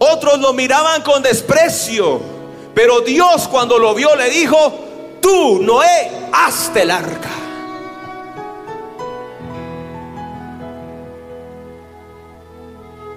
Otros 0.00 0.40
lo 0.40 0.52
miraban 0.52 1.02
con 1.02 1.22
desprecio. 1.22 2.33
Pero 2.74 3.00
Dios 3.00 3.46
cuando 3.48 3.78
lo 3.78 3.94
vio 3.94 4.16
le 4.16 4.28
dijo, 4.30 5.18
tú, 5.20 5.62
Noé, 5.62 6.10
hazte 6.32 6.82
el 6.82 6.90
arca. 6.90 7.30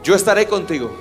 Yo 0.04 0.16
estaré 0.16 0.48
contigo. 0.48 0.96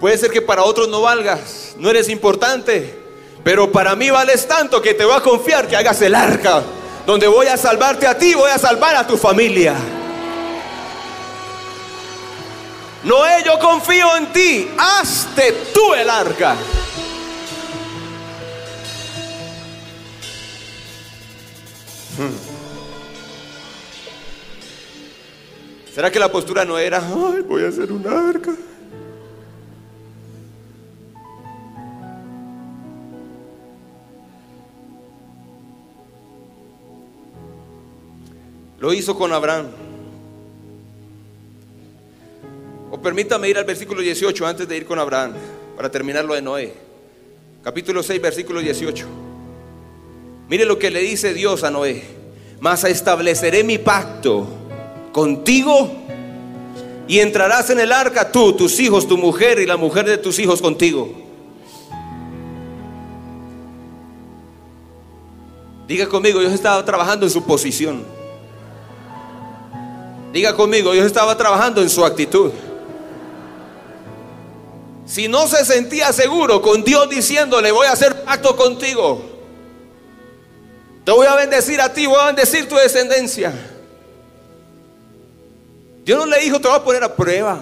Puede 0.00 0.18
ser 0.18 0.30
que 0.30 0.42
para 0.42 0.64
otros 0.64 0.88
no 0.88 1.00
valgas, 1.00 1.74
no 1.78 1.88
eres 1.88 2.10
importante, 2.10 3.02
pero 3.42 3.72
para 3.72 3.96
mí 3.96 4.10
vales 4.10 4.46
tanto 4.46 4.82
que 4.82 4.92
te 4.92 5.04
voy 5.06 5.16
a 5.16 5.20
confiar 5.20 5.66
que 5.66 5.76
hagas 5.76 6.02
el 6.02 6.14
arca, 6.14 6.62
donde 7.06 7.26
voy 7.26 7.46
a 7.46 7.56
salvarte 7.56 8.06
a 8.06 8.18
ti, 8.18 8.34
voy 8.34 8.50
a 8.50 8.58
salvar 8.58 8.96
a 8.96 9.06
tu 9.06 9.16
familia. 9.16 9.74
Noé, 13.04 13.42
yo 13.44 13.58
confío 13.58 14.16
en 14.16 14.32
ti, 14.32 14.70
hazte 14.78 15.52
tú 15.74 15.92
el 15.92 16.08
arca. 16.08 16.54
Hmm. 22.16 22.54
¿Será 25.94 26.10
que 26.10 26.18
la 26.18 26.32
postura 26.32 26.64
no 26.64 26.78
era, 26.78 26.98
ay, 26.98 27.42
voy 27.42 27.64
a 27.64 27.68
hacer 27.68 27.92
un 27.92 28.06
arca? 28.06 28.52
Lo 38.80 38.92
hizo 38.92 39.14
con 39.14 39.32
Abraham. 39.32 39.83
Permítame 43.04 43.48
ir 43.48 43.58
al 43.58 43.64
versículo 43.64 44.00
18 44.00 44.46
antes 44.46 44.66
de 44.66 44.76
ir 44.76 44.86
con 44.86 44.98
Abraham, 44.98 45.34
para 45.76 45.90
terminar 45.90 46.24
lo 46.24 46.34
de 46.34 46.42
Noé. 46.42 46.72
Capítulo 47.62 48.02
6, 48.02 48.20
versículo 48.20 48.60
18. 48.60 49.06
Mire 50.48 50.64
lo 50.64 50.78
que 50.78 50.90
le 50.90 51.00
dice 51.00 51.32
Dios 51.32 51.62
a 51.62 51.70
Noé. 51.70 52.02
Mas 52.60 52.82
estableceré 52.84 53.62
mi 53.62 53.78
pacto 53.78 54.46
contigo 55.12 55.90
y 57.06 57.20
entrarás 57.20 57.68
en 57.70 57.80
el 57.80 57.92
arca 57.92 58.32
tú, 58.32 58.54
tus 58.54 58.80
hijos, 58.80 59.06
tu 59.06 59.18
mujer 59.18 59.58
y 59.58 59.66
la 59.66 59.76
mujer 59.76 60.06
de 60.06 60.18
tus 60.18 60.38
hijos 60.38 60.62
contigo. 60.62 61.12
Diga 65.86 66.08
conmigo, 66.08 66.40
Dios 66.40 66.54
estaba 66.54 66.82
trabajando 66.84 67.26
en 67.26 67.30
su 67.30 67.44
posición. 67.44 68.02
Diga 70.32 70.56
conmigo, 70.56 70.92
Dios 70.92 71.04
estaba 71.04 71.36
trabajando 71.36 71.82
en 71.82 71.90
su 71.90 72.04
actitud. 72.04 72.50
Si 75.06 75.28
no 75.28 75.46
se 75.46 75.64
sentía 75.64 76.12
seguro 76.12 76.62
con 76.62 76.82
Dios 76.82 77.08
diciéndole, 77.10 77.70
voy 77.72 77.86
a 77.86 77.92
hacer 77.92 78.24
pacto 78.24 78.56
contigo, 78.56 79.22
te 81.04 81.12
voy 81.12 81.26
a 81.26 81.36
bendecir 81.36 81.80
a 81.80 81.92
ti, 81.92 82.06
voy 82.06 82.18
a 82.20 82.26
bendecir 82.26 82.68
tu 82.68 82.76
descendencia. 82.76 83.52
Dios 86.04 86.18
no 86.18 86.26
le 86.26 86.40
dijo, 86.40 86.60
te 86.60 86.68
voy 86.68 86.76
a 86.76 86.84
poner 86.84 87.04
a 87.04 87.14
prueba. 87.14 87.60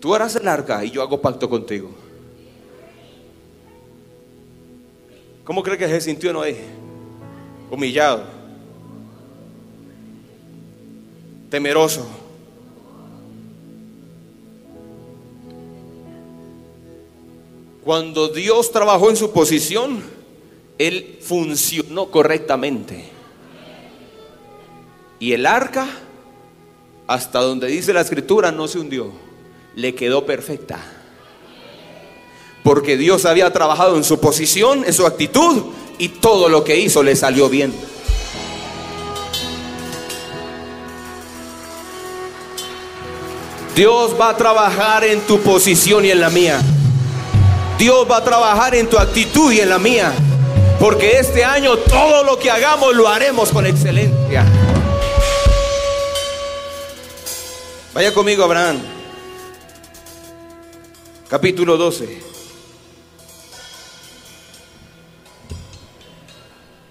Tú 0.00 0.14
harás 0.14 0.36
el 0.36 0.46
arca 0.48 0.84
y 0.84 0.90
yo 0.90 1.02
hago 1.02 1.20
pacto 1.20 1.48
contigo. 1.48 1.90
¿Cómo 5.44 5.62
cree 5.62 5.76
que 5.76 5.88
se 5.88 6.00
sintió 6.00 6.32
Noé? 6.32 6.58
Humillado. 7.70 8.44
temeroso. 11.54 12.23
Cuando 17.84 18.28
Dios 18.28 18.72
trabajó 18.72 19.10
en 19.10 19.16
su 19.16 19.30
posición, 19.30 20.02
Él 20.78 21.18
funcionó 21.20 22.10
correctamente. 22.10 23.10
Y 25.18 25.32
el 25.34 25.44
arca, 25.44 25.86
hasta 27.06 27.40
donde 27.40 27.66
dice 27.66 27.92
la 27.92 28.00
escritura, 28.00 28.50
no 28.50 28.68
se 28.68 28.78
hundió, 28.78 29.12
le 29.76 29.94
quedó 29.94 30.24
perfecta. 30.24 30.78
Porque 32.62 32.96
Dios 32.96 33.26
había 33.26 33.52
trabajado 33.52 33.98
en 33.98 34.04
su 34.04 34.18
posición, 34.18 34.84
en 34.86 34.94
su 34.94 35.04
actitud, 35.04 35.64
y 35.98 36.08
todo 36.08 36.48
lo 36.48 36.64
que 36.64 36.78
hizo 36.78 37.02
le 37.02 37.14
salió 37.14 37.50
bien. 37.50 37.74
Dios 43.76 44.18
va 44.18 44.30
a 44.30 44.36
trabajar 44.38 45.04
en 45.04 45.20
tu 45.26 45.40
posición 45.40 46.06
y 46.06 46.10
en 46.10 46.20
la 46.20 46.30
mía. 46.30 46.62
Dios 47.78 48.06
va 48.10 48.18
a 48.18 48.24
trabajar 48.24 48.74
en 48.74 48.88
tu 48.88 48.98
actitud 48.98 49.52
y 49.52 49.60
en 49.60 49.68
la 49.68 49.78
mía. 49.78 50.12
Porque 50.78 51.18
este 51.18 51.44
año 51.44 51.76
todo 51.78 52.24
lo 52.24 52.38
que 52.38 52.50
hagamos 52.50 52.94
lo 52.94 53.08
haremos 53.08 53.50
con 53.50 53.66
excelencia. 53.66 54.44
Vaya 57.92 58.12
conmigo, 58.12 58.44
Abraham. 58.44 58.80
Capítulo 61.28 61.76
12. 61.76 62.22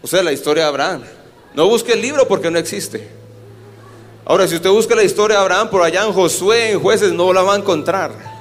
O 0.02 0.08
sea, 0.08 0.24
la 0.24 0.32
historia 0.32 0.64
de 0.64 0.70
Abraham. 0.70 1.04
No 1.54 1.68
busque 1.68 1.94
el 1.94 2.02
libro 2.02 2.28
porque 2.28 2.50
no 2.50 2.58
existe. 2.58 3.10
Ahora, 4.26 4.48
si 4.48 4.56
usted 4.56 4.70
busca 4.70 4.96
la 4.96 5.04
historia 5.04 5.38
de 5.38 5.44
Abraham 5.44 5.70
por 5.70 5.82
allá 5.82 6.04
en 6.04 6.14
Josué, 6.14 6.72
en 6.72 6.80
jueces, 6.80 7.12
no 7.12 7.32
la 7.32 7.42
va 7.44 7.54
a 7.54 7.58
encontrar. 7.58 8.33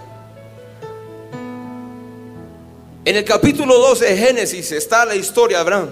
En 3.05 3.17
el 3.17 3.25
capítulo 3.25 3.79
12 3.79 4.05
de 4.05 4.17
Génesis 4.17 4.71
está 4.71 5.05
la 5.05 5.17
historia 5.17 5.57
de 5.57 5.63
Abraham. 5.63 5.91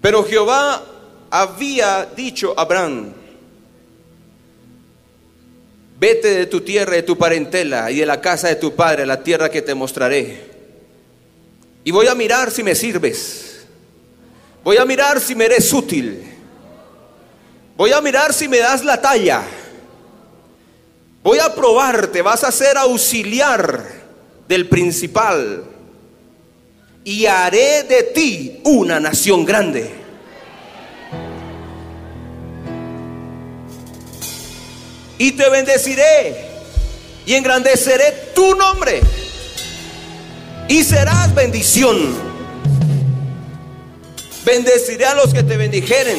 Pero 0.00 0.24
Jehová 0.24 0.84
había 1.30 2.08
dicho 2.16 2.52
a 2.56 2.62
Abraham, 2.62 3.12
vete 6.00 6.34
de 6.34 6.46
tu 6.46 6.62
tierra, 6.62 6.94
de 6.94 7.04
tu 7.04 7.16
parentela 7.16 7.92
y 7.92 7.98
de 7.98 8.06
la 8.06 8.20
casa 8.20 8.48
de 8.48 8.56
tu 8.56 8.74
padre, 8.74 9.06
la 9.06 9.22
tierra 9.22 9.48
que 9.48 9.62
te 9.62 9.72
mostraré. 9.72 10.50
Y 11.84 11.92
voy 11.92 12.08
a 12.08 12.16
mirar 12.16 12.50
si 12.50 12.64
me 12.64 12.74
sirves. 12.74 13.66
Voy 14.64 14.78
a 14.78 14.84
mirar 14.84 15.20
si 15.20 15.36
me 15.36 15.44
eres 15.44 15.72
útil. 15.72 16.24
Voy 17.76 17.92
a 17.92 18.00
mirar 18.00 18.34
si 18.34 18.48
me 18.48 18.58
das 18.58 18.84
la 18.84 19.00
talla. 19.00 19.44
Voy 21.22 21.38
a 21.38 21.54
probarte, 21.54 22.20
vas 22.20 22.42
a 22.42 22.50
ser 22.50 22.76
auxiliar 22.76 24.03
del 24.54 24.68
principal. 24.68 25.64
Y 27.02 27.26
haré 27.26 27.82
de 27.82 28.02
ti 28.04 28.60
una 28.64 28.98
nación 28.98 29.44
grande. 29.44 29.90
Y 35.18 35.32
te 35.32 35.48
bendeciré 35.50 36.36
y 37.26 37.34
engrandeceré 37.34 38.30
tu 38.34 38.54
nombre. 38.54 39.00
Y 40.68 40.82
serás 40.82 41.34
bendición. 41.34 42.14
Bendeciré 44.46 45.04
a 45.06 45.14
los 45.14 45.34
que 45.34 45.42
te 45.42 45.56
bendijeren 45.56 46.18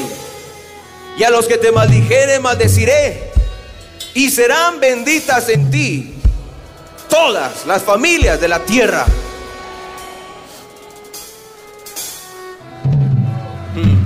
y 1.17 1.23
a 1.23 1.29
los 1.29 1.47
que 1.47 1.57
te 1.57 1.71
maldijeren 1.71 2.41
maldeciré, 2.41 3.31
y 4.13 4.29
serán 4.29 4.79
benditas 4.79 5.47
en 5.49 5.71
ti 5.71 6.14
todas 7.15 7.65
las 7.65 7.81
familias 7.81 8.41
de 8.41 8.47
la 8.49 8.59
tierra. 8.59 9.05
Hmm. 13.73 14.05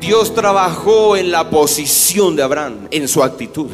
Dios 0.00 0.34
trabajó 0.34 1.16
en 1.16 1.30
la 1.30 1.48
posición 1.48 2.34
de 2.34 2.42
Abraham, 2.42 2.88
en 2.90 3.06
su 3.06 3.22
actitud. 3.22 3.70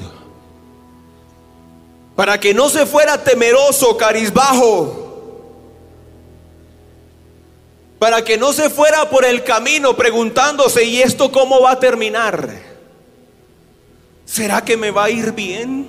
Para 2.14 2.38
que 2.38 2.52
no 2.52 2.68
se 2.68 2.84
fuera 2.84 3.24
temeroso, 3.24 3.96
carizbajo. 3.96 5.03
Para 8.04 8.22
que 8.22 8.36
no 8.36 8.52
se 8.52 8.68
fuera 8.68 9.08
por 9.08 9.24
el 9.24 9.42
camino 9.42 9.96
preguntándose, 9.96 10.84
¿y 10.84 11.00
esto 11.00 11.32
cómo 11.32 11.62
va 11.62 11.70
a 11.70 11.80
terminar? 11.80 12.50
¿Será 14.26 14.62
que 14.62 14.76
me 14.76 14.90
va 14.90 15.04
a 15.04 15.10
ir 15.10 15.32
bien? 15.32 15.86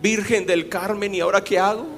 Virgen 0.00 0.46
del 0.46 0.68
Carmen, 0.68 1.12
¿y 1.12 1.18
ahora 1.18 1.42
qué 1.42 1.58
hago? 1.58 1.88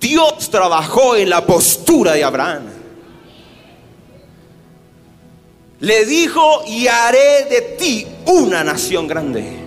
Dios 0.00 0.48
trabajó 0.48 1.16
en 1.16 1.28
la 1.28 1.44
postura 1.44 2.12
de 2.12 2.24
Abraham. 2.24 2.62
Le 5.80 6.06
dijo, 6.06 6.64
y 6.66 6.86
haré 6.86 7.44
de 7.44 7.60
ti 7.78 8.06
una 8.24 8.64
nación 8.64 9.06
grande. 9.06 9.63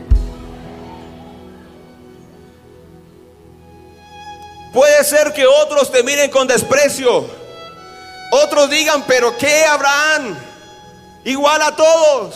Ser 5.03 5.31
que 5.31 5.45
otros 5.45 5.91
te 5.91 6.03
miren 6.03 6.29
con 6.29 6.47
desprecio. 6.47 7.25
Otros 8.31 8.69
digan, 8.69 9.03
pero 9.07 9.38
¿qué 9.38 9.63
Abraham? 9.63 10.36
Igual 11.23 11.62
a 11.62 11.75
todos. 11.75 12.36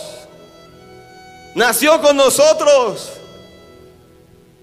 Nació 1.56 2.02
con 2.02 2.16
nosotros. 2.16 3.10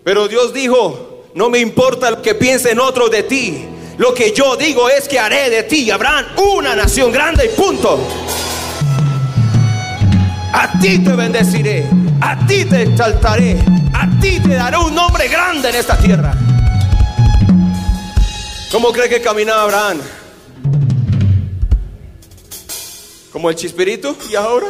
Pero 0.05 0.27
Dios 0.27 0.55
dijo, 0.55 1.25
no 1.35 1.51
me 1.51 1.59
importa 1.59 2.11
lo 2.11 2.23
que 2.23 2.35
piensen 2.35 2.81
otros 2.81 3.11
de 3.11 3.25
ti. 3.25 3.69
Lo 3.99 4.15
que 4.15 4.33
yo 4.33 4.57
digo 4.57 4.89
es 4.89 5.09
que 5.09 5.19
haré 5.19 5.51
de 5.51 5.65
ti, 5.65 5.91
Abraham, 5.91 6.27
una 6.37 6.75
nación 6.75 7.13
grande 7.13 7.47
y 7.47 7.49
punto. 7.57 7.99
A 10.53 10.79
ti 10.81 11.01
te 11.01 11.13
bendeciré, 11.13 11.87
a 12.21 12.47
ti 12.47 12.65
te 12.65 12.83
exaltaré, 12.83 13.59
a 13.93 14.09
ti 14.21 14.41
te 14.41 14.55
daré 14.55 14.79
un 14.79 14.95
nombre 14.95 15.29
grande 15.29 15.69
en 15.69 15.75
esta 15.75 15.99
tierra. 15.99 16.33
¿Cómo 18.71 18.93
cree 18.93 19.09
que 19.09 19.23
caminaba 19.23 19.63
Abraham? 19.63 20.01
¿Como 23.33 23.49
el 23.49 23.57
chispirito? 23.57 24.15
¿Y 24.31 24.35
ahora? 24.35 24.69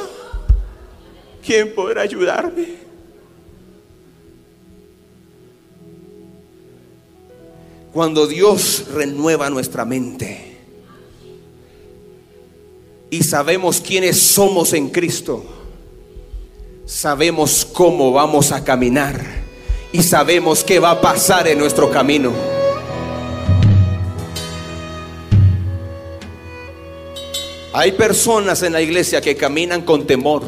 ¿Quién 1.45 1.75
podrá 1.75 2.03
ayudarme? 2.03 2.77
Cuando 7.93 8.29
Dios 8.29 8.85
renueva 8.93 9.51
nuestra 9.51 9.85
mente 9.85 10.59
y 13.11 13.25
sabemos 13.25 13.81
quiénes 13.81 14.21
somos 14.21 14.75
en 14.75 14.91
Cristo, 14.91 15.45
sabemos 16.85 17.65
cómo 17.65 18.13
vamos 18.13 18.53
a 18.53 18.63
caminar 18.63 19.21
y 19.91 20.05
sabemos 20.05 20.63
qué 20.63 20.79
va 20.79 20.93
a 20.93 21.01
pasar 21.01 21.49
en 21.49 21.59
nuestro 21.59 21.91
camino. 21.91 22.58
Hay 27.73 27.93
personas 27.93 28.63
en 28.63 28.73
la 28.73 28.81
iglesia 28.81 29.21
que 29.21 29.37
caminan 29.37 29.83
con 29.83 30.07
temor. 30.07 30.43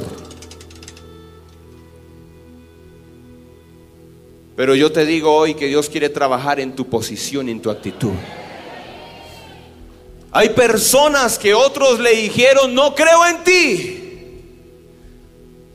Pero 4.57 4.75
yo 4.75 4.91
te 4.91 5.05
digo 5.05 5.35
hoy 5.35 5.55
que 5.55 5.67
Dios 5.67 5.89
quiere 5.89 6.09
trabajar 6.09 6.61
en 6.61 6.75
tu 6.75 6.89
posición, 6.89 7.49
en 7.49 7.61
tu 7.61 7.71
actitud. 7.71 8.13
Hay 10.33 10.51
personas 10.51 11.39
que 11.39 11.55
otros 11.55 11.99
le 11.99 12.15
dijeron, 12.15 12.75
no 12.75 12.95
creo 12.95 13.27
en 13.27 13.45
ti. 13.45 13.97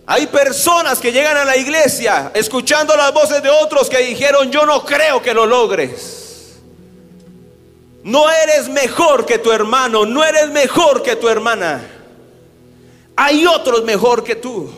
Hay 0.08 0.28
personas 0.28 1.00
que 1.00 1.12
llegan 1.12 1.36
a 1.36 1.46
la 1.46 1.58
iglesia 1.58 2.32
escuchando 2.34 2.96
las 2.96 3.12
voces 3.14 3.42
de 3.42 3.50
otros 3.50 3.90
que 3.90 3.98
dijeron, 4.00 4.52
yo 4.52 4.66
no 4.66 4.86
creo 4.86 5.22
que 5.22 5.34
lo 5.34 5.46
logres. 5.46 6.25
No 8.06 8.30
eres 8.30 8.70
mejor 8.70 9.26
que 9.26 9.40
tu 9.40 9.52
hermano, 9.52 10.06
no 10.06 10.24
eres 10.24 10.52
mejor 10.52 11.02
que 11.02 11.16
tu 11.16 11.28
hermana. 11.28 11.84
Hay 13.16 13.48
otros 13.48 13.84
mejor 13.84 14.24
que 14.24 14.36
tú. 14.36 14.70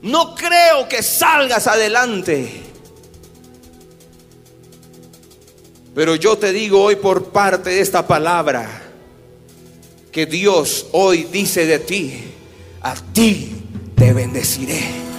No 0.00 0.34
creo 0.34 0.88
que 0.88 1.02
salgas 1.02 1.66
adelante. 1.66 2.62
Pero 5.94 6.14
yo 6.16 6.38
te 6.38 6.52
digo 6.52 6.82
hoy 6.82 6.96
por 6.96 7.24
parte 7.24 7.68
de 7.68 7.82
esta 7.82 8.06
palabra 8.06 8.66
que 10.10 10.24
Dios 10.24 10.86
hoy 10.92 11.24
dice 11.24 11.66
de 11.66 11.80
ti, 11.80 12.24
a 12.80 12.94
ti 12.94 13.52
te 13.94 14.14
bendeciré. 14.14 15.11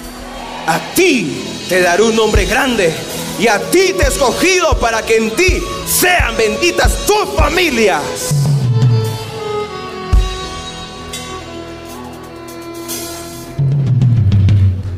A 0.65 0.79
ti 0.95 1.43
te 1.67 1.81
daré 1.81 2.03
un 2.03 2.15
nombre 2.15 2.45
grande 2.45 2.93
y 3.39 3.47
a 3.47 3.59
ti 3.69 3.93
te 3.97 4.03
he 4.03 4.07
escogido 4.07 4.79
para 4.79 5.01
que 5.01 5.17
en 5.17 5.31
ti 5.31 5.61
sean 5.87 6.37
benditas 6.37 7.05
tus 7.05 7.35
familias. 7.35 8.01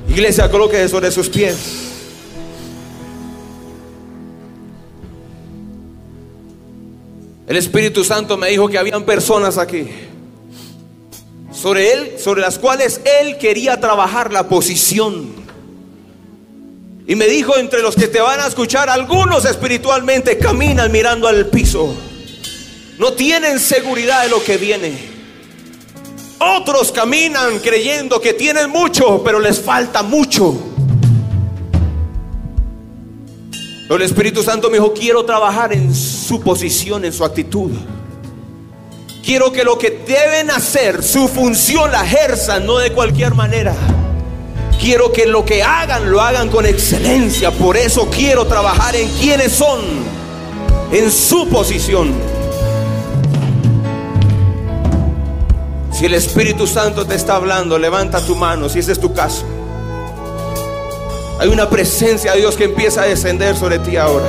Iglesia, 0.10 0.50
coloque 0.50 0.88
sobre 0.88 1.12
sus 1.12 1.30
pies. 1.30 1.58
El 7.48 7.58
Espíritu 7.58 8.04
Santo 8.04 8.38
me 8.38 8.50
dijo 8.50 8.68
que 8.68 8.78
habían 8.78 9.04
personas 9.04 9.58
aquí 9.58 9.88
sobre 11.52 11.94
él, 11.94 12.20
sobre 12.20 12.42
las 12.42 12.60
cuales 12.60 13.02
él 13.22 13.38
quería 13.38 13.80
trabajar 13.80 14.32
la 14.32 14.48
posición. 14.48 15.45
Y 17.08 17.16
me 17.16 17.28
dijo 17.28 17.58
entre 17.58 17.82
los 17.82 17.96
que 17.96 18.08
te 18.08 18.20
van 18.20 18.40
a 18.40 18.48
escuchar, 18.48 18.90
algunos 18.90 19.46
espiritualmente 19.46 20.38
caminan 20.38 20.92
mirando 20.92 21.28
al 21.28 21.48
piso. 21.48 21.96
No 22.98 23.14
tienen 23.14 23.60
seguridad 23.60 24.24
de 24.24 24.30
lo 24.30 24.44
que 24.44 24.58
viene. 24.58 25.14
Otros 26.40 26.92
caminan 26.92 27.60
creyendo 27.60 28.20
que 28.20 28.34
tienen 28.34 28.70
mucho, 28.70 29.22
pero 29.24 29.40
les 29.40 29.62
falta 29.62 30.02
mucho. 30.02 30.58
El 33.88 34.02
Espíritu 34.02 34.42
Santo 34.42 34.72
me 34.72 34.78
dijo, 34.78 34.94
quiero 34.94 35.24
trabajar 35.26 35.72
en 35.74 35.94
su 35.94 36.42
posición, 36.42 37.06
en 37.06 37.14
su 37.14 37.24
actitud. 37.24 37.72
Quiero 39.24 39.52
que 39.52 39.64
lo 39.64 39.78
que 39.78 39.92
deben 40.08 40.50
hacer, 40.50 41.04
su 41.04 41.28
función 41.28 41.92
la 41.92 42.04
ejerzan, 42.04 42.66
no 42.66 42.80
de 42.80 42.92
cualquier 42.92 43.36
manera. 43.36 43.76
Quiero 44.80 45.12
que 45.12 45.26
lo 45.26 45.46
que 45.46 45.64
hagan, 45.64 46.12
lo 46.12 46.22
hagan 46.22 46.50
con 46.50 46.66
excelencia. 46.66 47.52
Por 47.52 47.78
eso 47.78 48.10
quiero 48.10 48.46
trabajar 48.46 48.96
en 48.96 49.10
quienes 49.18 49.52
son, 49.52 49.82
en 50.92 51.12
su 51.12 51.48
posición. 51.50 52.14
Si 55.92 56.06
el 56.06 56.14
Espíritu 56.14 56.68
Santo 56.68 57.06
te 57.06 57.16
está 57.16 57.38
hablando, 57.38 57.80
levanta 57.80 58.20
tu 58.20 58.36
mano, 58.36 58.68
si 58.68 58.80
ese 58.80 58.92
es 58.92 59.00
tu 59.00 59.14
caso. 59.14 59.46
Hay 61.40 61.48
una 61.48 61.70
presencia 61.70 62.34
de 62.34 62.40
Dios 62.40 62.56
que 62.56 62.66
empieza 62.66 63.04
a 63.04 63.06
descender 63.06 63.56
sobre 63.56 63.80
ti 63.80 63.96
ahora. 63.96 64.26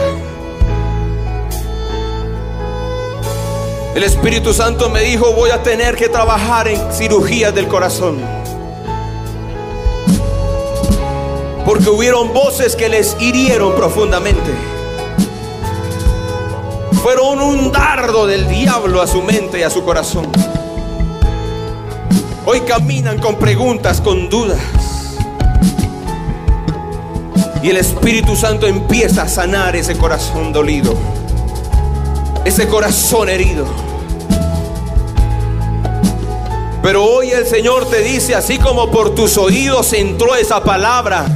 El 3.97 4.03
Espíritu 4.03 4.53
Santo 4.53 4.91
me 4.91 5.01
dijo, 5.01 5.33
voy 5.33 5.51
a 5.51 5.63
tener 5.63 5.97
que 5.97 6.09
trabajar 6.09 6.69
en 6.69 6.93
cirugías 6.93 7.55
del 7.55 7.67
corazón. 7.67 8.19
Porque 11.67 11.91
hubieron 11.91 12.33
voces 12.33 12.77
que 12.77 12.89
les 12.89 13.17
hirieron 13.19 13.75
profundamente. 13.75 14.53
Fueron 17.03 17.41
un 17.41 17.73
dardo 17.73 18.25
del 18.25 18.49
diablo 18.49 19.03
a 19.03 19.07
su 19.09 19.21
mente 19.21 19.59
y 19.59 19.63
a 19.65 19.71
su 19.71 19.85
corazón. 19.85 20.29
Hoy 22.45 22.61
caminan 22.61 23.19
con 23.19 23.35
preguntas, 23.35 24.01
con 24.01 24.31
dudas. 24.31 24.61
Y 27.65 27.71
el 27.71 27.79
Espíritu 27.79 28.37
Santo 28.37 28.69
empieza 28.69 29.23
a 29.23 29.29
sanar 29.29 29.75
ese 29.75 29.99
corazón 29.99 30.53
dolido, 30.53 30.95
ese 32.45 32.69
corazón 32.69 33.29
herido. 33.29 33.67
Pero 36.81 37.05
hoy 37.05 37.33
el 37.33 37.45
Señor 37.45 37.91
te 37.91 38.03
dice, 38.03 38.37
así 38.37 38.59
como 38.59 38.89
por 38.93 39.17
tus 39.17 39.37
oídos 39.37 39.93
entró 39.93 40.37
esa 40.37 40.63
palabra, 40.63 41.27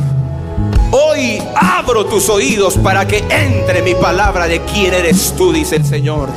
abro 1.54 2.06
tus 2.06 2.28
oídos 2.28 2.76
para 2.78 3.06
que 3.06 3.24
entre 3.30 3.83
mi 3.83 3.94
palabra 3.94 4.46
de 4.46 4.62
quién 4.62 4.94
eres 4.94 5.35
tú, 5.37 5.52
dice 5.52 5.76
el 5.76 5.85
Señor. 5.85 6.28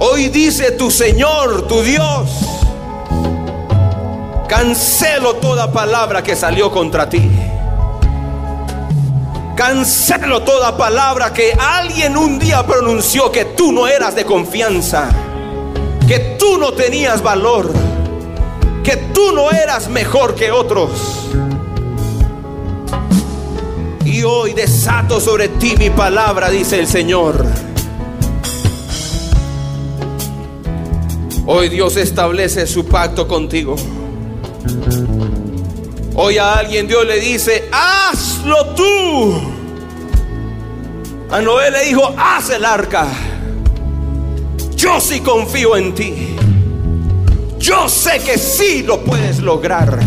Hoy 0.00 0.28
dice 0.28 0.72
tu 0.72 0.90
Señor, 0.90 1.66
tu 1.66 1.82
Dios, 1.82 2.30
cancelo 4.48 5.36
toda 5.36 5.72
palabra 5.72 6.22
que 6.22 6.36
salió 6.36 6.70
contra 6.70 7.08
ti. 7.08 7.28
Cancelo 9.56 10.42
toda 10.42 10.76
palabra 10.76 11.32
que 11.32 11.52
alguien 11.52 12.16
un 12.16 12.38
día 12.38 12.64
pronunció 12.64 13.32
que 13.32 13.44
tú 13.44 13.72
no 13.72 13.88
eras 13.88 14.14
de 14.14 14.24
confianza, 14.24 15.08
que 16.06 16.36
tú 16.38 16.58
no 16.58 16.72
tenías 16.72 17.22
valor, 17.22 17.72
que 18.88 18.96
tú 18.96 19.32
no 19.34 19.50
eras 19.50 19.90
mejor 19.90 20.34
que 20.34 20.50
otros. 20.50 21.28
Y 24.02 24.22
hoy 24.22 24.54
desato 24.54 25.20
sobre 25.20 25.48
ti 25.48 25.74
mi 25.76 25.90
palabra, 25.90 26.48
dice 26.48 26.78
el 26.78 26.86
Señor. 26.86 27.44
Hoy 31.44 31.68
Dios 31.68 31.98
establece 31.98 32.66
su 32.66 32.86
pacto 32.86 33.28
contigo. 33.28 33.76
Hoy 36.14 36.38
a 36.38 36.54
alguien 36.54 36.88
Dios 36.88 37.04
le 37.04 37.20
dice, 37.20 37.68
hazlo 37.70 38.74
tú. 38.74 39.34
A 41.30 41.42
Noé 41.42 41.70
le 41.70 41.84
dijo, 41.84 42.14
haz 42.16 42.48
el 42.48 42.64
arca. 42.64 43.06
Yo 44.76 44.98
sí 44.98 45.20
confío 45.20 45.76
en 45.76 45.94
ti. 45.94 46.37
Yo 47.58 47.88
sé 47.88 48.20
que 48.20 48.38
sí 48.38 48.82
lo 48.82 49.00
puedes 49.00 49.40
lograr. 49.40 49.98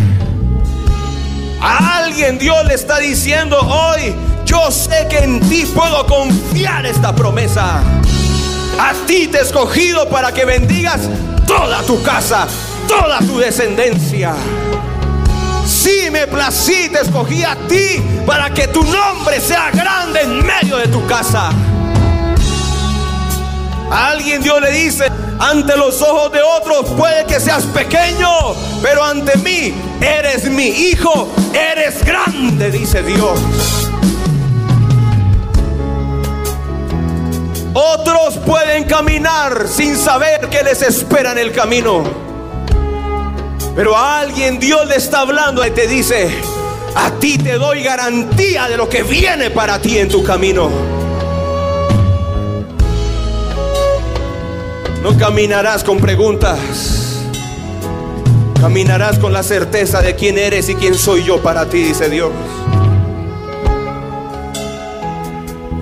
A 1.60 1.98
alguien 1.98 2.38
Dios 2.38 2.64
le 2.66 2.74
está 2.74 2.98
diciendo 2.98 3.58
hoy, 3.58 4.14
yo 4.44 4.70
sé 4.70 5.06
que 5.08 5.18
en 5.18 5.40
ti 5.48 5.64
puedo 5.74 6.06
confiar 6.06 6.86
esta 6.86 7.14
promesa. 7.14 7.80
A 8.80 8.94
ti 9.06 9.28
te 9.28 9.38
he 9.38 9.42
escogido 9.42 10.08
para 10.08 10.32
que 10.32 10.44
bendigas 10.44 11.02
toda 11.46 11.82
tu 11.82 12.02
casa, 12.02 12.48
toda 12.88 13.18
tu 13.18 13.38
descendencia. 13.38 14.34
Si 15.66 16.10
me 16.10 16.26
plací, 16.26 16.88
te 16.90 17.00
escogí 17.00 17.44
a 17.44 17.54
ti 17.68 18.02
para 18.26 18.50
que 18.50 18.68
tu 18.68 18.82
nombre 18.82 19.40
sea 19.40 19.70
grande 19.70 20.22
en 20.22 20.44
medio 20.44 20.78
de 20.78 20.88
tu 20.88 21.06
casa. 21.06 21.50
A 23.92 24.08
alguien 24.08 24.42
Dios 24.42 24.58
le 24.58 24.70
dice, 24.70 25.04
ante 25.38 25.76
los 25.76 26.00
ojos 26.00 26.32
de 26.32 26.40
otros 26.40 26.88
puede 26.96 27.26
que 27.26 27.38
seas 27.38 27.64
pequeño, 27.64 28.26
pero 28.80 29.04
ante 29.04 29.36
mí 29.36 29.74
eres 30.00 30.50
mi 30.50 30.64
hijo, 30.64 31.28
eres 31.52 32.02
grande, 32.02 32.70
dice 32.70 33.02
Dios. 33.02 33.38
Otros 37.74 38.38
pueden 38.46 38.84
caminar 38.84 39.68
sin 39.68 39.94
saber 39.94 40.48
que 40.48 40.62
les 40.62 40.80
espera 40.80 41.32
en 41.32 41.38
el 41.38 41.52
camino. 41.52 42.02
Pero 43.76 43.94
a 43.94 44.20
alguien 44.20 44.58
Dios 44.58 44.88
le 44.88 44.96
está 44.96 45.20
hablando 45.20 45.66
y 45.66 45.70
te 45.70 45.86
dice, 45.86 46.30
a 46.94 47.10
ti 47.20 47.36
te 47.36 47.58
doy 47.58 47.82
garantía 47.82 48.68
de 48.68 48.78
lo 48.78 48.88
que 48.88 49.02
viene 49.02 49.50
para 49.50 49.78
ti 49.78 49.98
en 49.98 50.08
tu 50.08 50.24
camino. 50.24 51.01
No 55.02 55.18
caminarás 55.18 55.82
con 55.82 55.98
preguntas. 55.98 57.18
Caminarás 58.60 59.18
con 59.18 59.32
la 59.32 59.42
certeza 59.42 60.00
de 60.00 60.14
quién 60.14 60.38
eres 60.38 60.68
y 60.68 60.76
quién 60.76 60.94
soy 60.94 61.24
yo 61.24 61.42
para 61.42 61.68
ti, 61.68 61.82
dice 61.82 62.08
Dios. 62.08 62.30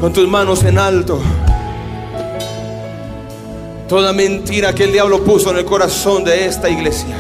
Con 0.01 0.13
tus 0.13 0.27
manos 0.27 0.65
en 0.65 0.79
alto. 0.79 1.21
Toda 3.89 4.13
mentira 4.13 4.75
que 4.75 4.85
el 4.85 4.93
diablo 4.93 5.23
puso 5.23 5.51
en 5.51 5.59
el 5.59 5.65
corazón 5.65 6.25
de 6.25 6.47
esta 6.47 6.71
iglesia 6.71 7.17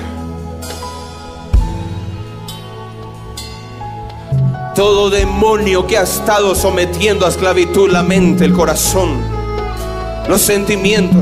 Todo 4.80 5.10
demonio 5.10 5.86
que 5.86 5.98
ha 5.98 6.04
estado 6.04 6.54
sometiendo 6.54 7.26
a 7.26 7.28
esclavitud 7.28 7.90
la 7.90 8.02
mente, 8.02 8.46
el 8.46 8.54
corazón, 8.54 9.20
los 10.26 10.40
sentimientos. 10.40 11.20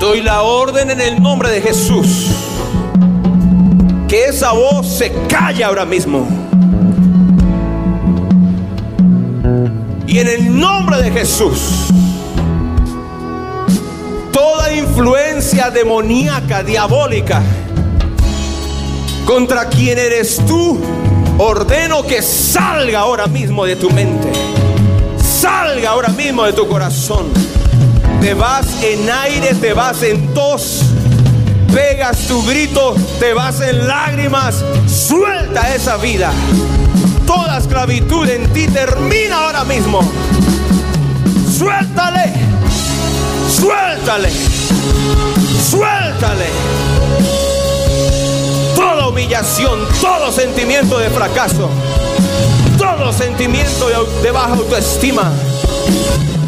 Doy 0.00 0.22
la 0.22 0.42
orden 0.42 0.92
en 0.92 1.00
el 1.00 1.20
nombre 1.20 1.50
de 1.50 1.60
Jesús. 1.60 2.28
Que 4.06 4.26
esa 4.26 4.52
voz 4.52 4.86
se 4.86 5.12
calle 5.28 5.64
ahora 5.64 5.84
mismo. 5.84 6.26
Y 10.06 10.20
en 10.20 10.28
el 10.28 10.58
nombre 10.58 11.02
de 11.02 11.10
Jesús, 11.10 11.88
toda 14.32 14.72
influencia 14.72 15.70
demoníaca, 15.70 16.62
diabólica, 16.62 17.42
contra 19.26 19.68
quien 19.68 19.98
eres 19.98 20.40
tú, 20.46 20.80
ordeno 21.38 22.04
que 22.04 22.22
salga 22.22 23.00
ahora 23.00 23.26
mismo 23.26 23.64
de 23.64 23.74
tu 23.74 23.90
mente. 23.90 24.30
Salga 25.20 25.90
ahora 25.90 26.08
mismo 26.10 26.44
de 26.44 26.52
tu 26.52 26.68
corazón. 26.68 27.57
Te 28.20 28.34
vas 28.34 28.66
en 28.82 29.08
aire, 29.10 29.54
te 29.54 29.72
vas 29.72 30.02
en 30.02 30.34
tos. 30.34 30.82
Pegas 31.72 32.26
tu 32.26 32.44
grito, 32.46 32.94
te 33.18 33.32
vas 33.34 33.60
en 33.60 33.86
lágrimas. 33.86 34.64
Suelta 34.86 35.74
esa 35.74 35.96
vida. 35.96 36.32
Toda 37.26 37.58
esclavitud 37.58 38.28
en 38.28 38.52
ti 38.52 38.66
termina 38.68 39.44
ahora 39.44 39.64
mismo. 39.64 40.00
Suéltale. 41.56 42.32
Suéltale. 43.48 44.30
Suéltale 45.70 46.46
toda 48.78 49.08
humillación, 49.08 49.80
todo 50.00 50.30
sentimiento 50.30 50.98
de 50.98 51.10
fracaso, 51.10 51.68
todo 52.78 53.12
sentimiento 53.12 53.88
de, 54.22 54.30
baja 54.30 54.54
autoestima, 54.54 55.32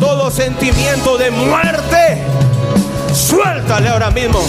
todo 0.01 0.31
sentimiento 0.31 1.19
de 1.19 1.31
muerte, 1.31 2.25
suéltale 3.15 3.91
ahora 3.91 4.11
mismo. 4.11 4.43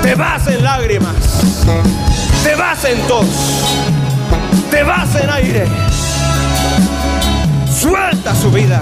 Te 0.00 0.14
vas 0.14 0.46
en 0.46 0.62
lágrimas, 0.62 1.14
te 2.44 2.54
vas 2.54 2.84
en 2.84 3.00
tos, 3.08 3.26
te 4.70 4.82
vas 4.84 5.14
en 5.16 5.28
aire. 5.28 5.66
Suelta 7.68 8.34
su 8.34 8.50
vida. 8.50 8.80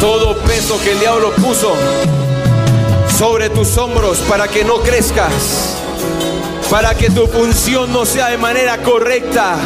Todo 0.00 0.36
peso 0.38 0.80
que 0.82 0.92
el 0.92 1.00
diablo 1.00 1.32
puso 1.34 1.74
sobre 3.16 3.50
tus 3.50 3.76
hombros 3.76 4.18
para 4.28 4.48
que 4.48 4.64
no 4.64 4.76
crezcas, 4.80 5.76
para 6.70 6.94
que 6.94 7.10
tu 7.10 7.26
función 7.26 7.92
no 7.92 8.06
sea 8.06 8.28
de 8.28 8.38
manera 8.38 8.78
correcta. 8.82 9.56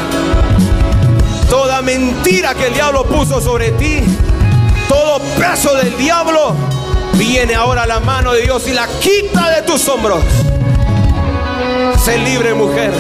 Toda 1.51 1.83
mentira 1.83 2.55
que 2.55 2.69
el 2.69 2.75
diablo 2.75 3.05
puso 3.05 3.41
sobre 3.41 3.73
ti, 3.73 4.03
todo 4.89 5.19
peso 5.37 5.75
del 5.75 5.97
diablo, 5.99 6.55
viene 7.15 7.57
ahora 7.57 7.87
la 7.87 7.99
mano 7.99 8.33
de 8.33 8.43
Dios 8.43 8.69
y 8.69 8.73
la 8.73 8.87
quita 9.01 9.51
de 9.51 9.63
tus 9.63 9.89
hombros. 9.89 10.23
Sé 12.05 12.19
libre 12.19 12.55
mujer, 12.55 12.93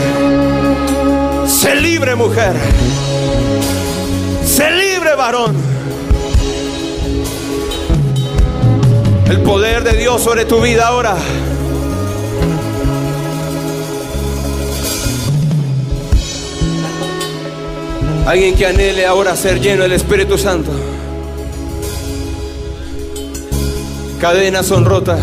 sé 1.46 1.76
libre 1.76 2.16
mujer, 2.16 2.54
sé 4.44 4.70
libre 4.72 5.14
varón. 5.14 5.54
El 9.26 9.42
poder 9.42 9.84
de 9.84 9.92
Dios 9.92 10.20
sobre 10.22 10.44
tu 10.44 10.60
vida 10.60 10.88
ahora. 10.88 11.14
Alguien 18.26 18.54
que 18.54 18.66
anhele 18.66 19.06
ahora 19.06 19.34
ser 19.36 19.60
lleno 19.60 19.82
del 19.82 19.92
Espíritu 19.92 20.38
Santo. 20.38 20.70
Cadenas 24.20 24.66
son 24.66 24.84
rotas. 24.84 25.20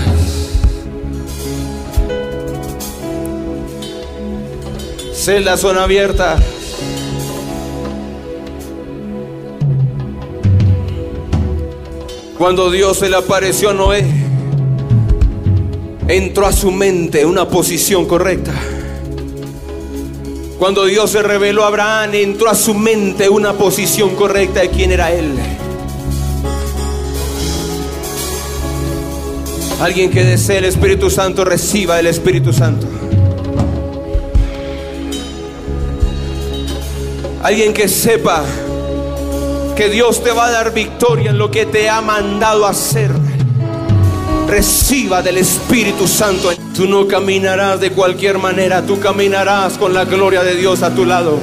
Celdas 5.13 5.59
son 5.59 5.77
abiertas. 5.77 6.41
Cuando 12.37 12.69
Dios 12.69 12.97
se 12.97 13.09
le 13.09 13.17
apareció 13.17 13.71
a 13.71 13.73
Noé, 13.73 14.05
entró 16.07 16.45
a 16.45 16.51
su 16.51 16.71
mente 16.71 17.25
una 17.25 17.49
posición 17.49 18.05
correcta. 18.05 18.53
Cuando 20.57 20.85
Dios 20.85 21.11
se 21.11 21.21
reveló 21.21 21.63
a 21.63 21.67
Abraham, 21.67 22.15
entró 22.15 22.49
a 22.49 22.55
su 22.55 22.73
mente 22.73 23.29
una 23.29 23.53
posición 23.53 24.15
correcta 24.15 24.61
de 24.61 24.69
quién 24.69 24.91
era 24.91 25.11
él. 25.11 25.35
Alguien 29.79 30.09
que 30.09 30.23
desee 30.23 30.57
el 30.57 30.65
Espíritu 30.65 31.11
Santo, 31.11 31.45
reciba 31.45 31.99
el 31.99 32.07
Espíritu 32.07 32.51
Santo. 32.51 32.87
Alguien 37.43 37.71
que 37.71 37.87
sepa 37.87 38.43
que 39.75 39.89
Dios 39.89 40.23
te 40.23 40.31
va 40.31 40.47
a 40.47 40.51
dar 40.51 40.73
victoria 40.73 41.29
en 41.29 41.37
lo 41.37 41.51
que 41.51 41.67
te 41.67 41.87
ha 41.87 42.01
mandado 42.01 42.65
hacer. 42.65 43.11
Reciba 44.47 45.21
del 45.21 45.37
Espíritu 45.37 46.07
Santo. 46.07 46.49
Tú 46.73 46.87
no 46.87 47.07
caminarás 47.07 47.79
de 47.79 47.91
cualquier 47.91 48.37
manera, 48.37 48.81
tú 48.81 48.99
caminarás 48.99 49.77
con 49.77 49.93
la 49.93 50.05
gloria 50.05 50.43
de 50.43 50.55
Dios 50.55 50.81
a 50.83 50.93
tu 50.93 51.05
lado. 51.05 51.39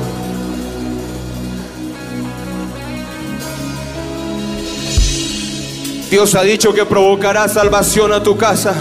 Dios 6.11 6.35
ha 6.37 6.43
dicho 6.43 6.73
que 6.73 6.85
provocará 6.85 7.49
salvación 7.49 8.13
a 8.13 8.23
tu 8.23 8.37
casa. 8.37 8.75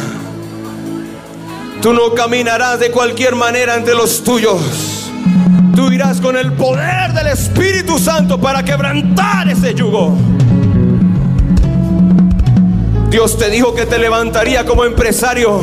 Tú 1.82 1.92
no 1.92 2.14
caminarás 2.14 2.80
de 2.80 2.92
cualquier 2.92 3.36
manera 3.36 3.76
entre 3.76 3.96
los 3.96 4.24
tuyos. 4.24 5.12
Tú 5.76 5.92
irás 5.92 6.22
con 6.22 6.38
el 6.38 6.54
poder 6.54 7.12
del 7.14 7.28
Espíritu 7.28 7.98
Santo 7.98 8.40
para 8.40 8.64
quebrantar 8.64 9.50
ese 9.50 9.74
yugo. 9.74 10.16
Dios 13.14 13.38
te 13.38 13.52
dijo 13.52 13.76
que 13.76 13.86
te 13.86 14.00
levantaría 14.00 14.66
como 14.66 14.86
empresario. 14.86 15.62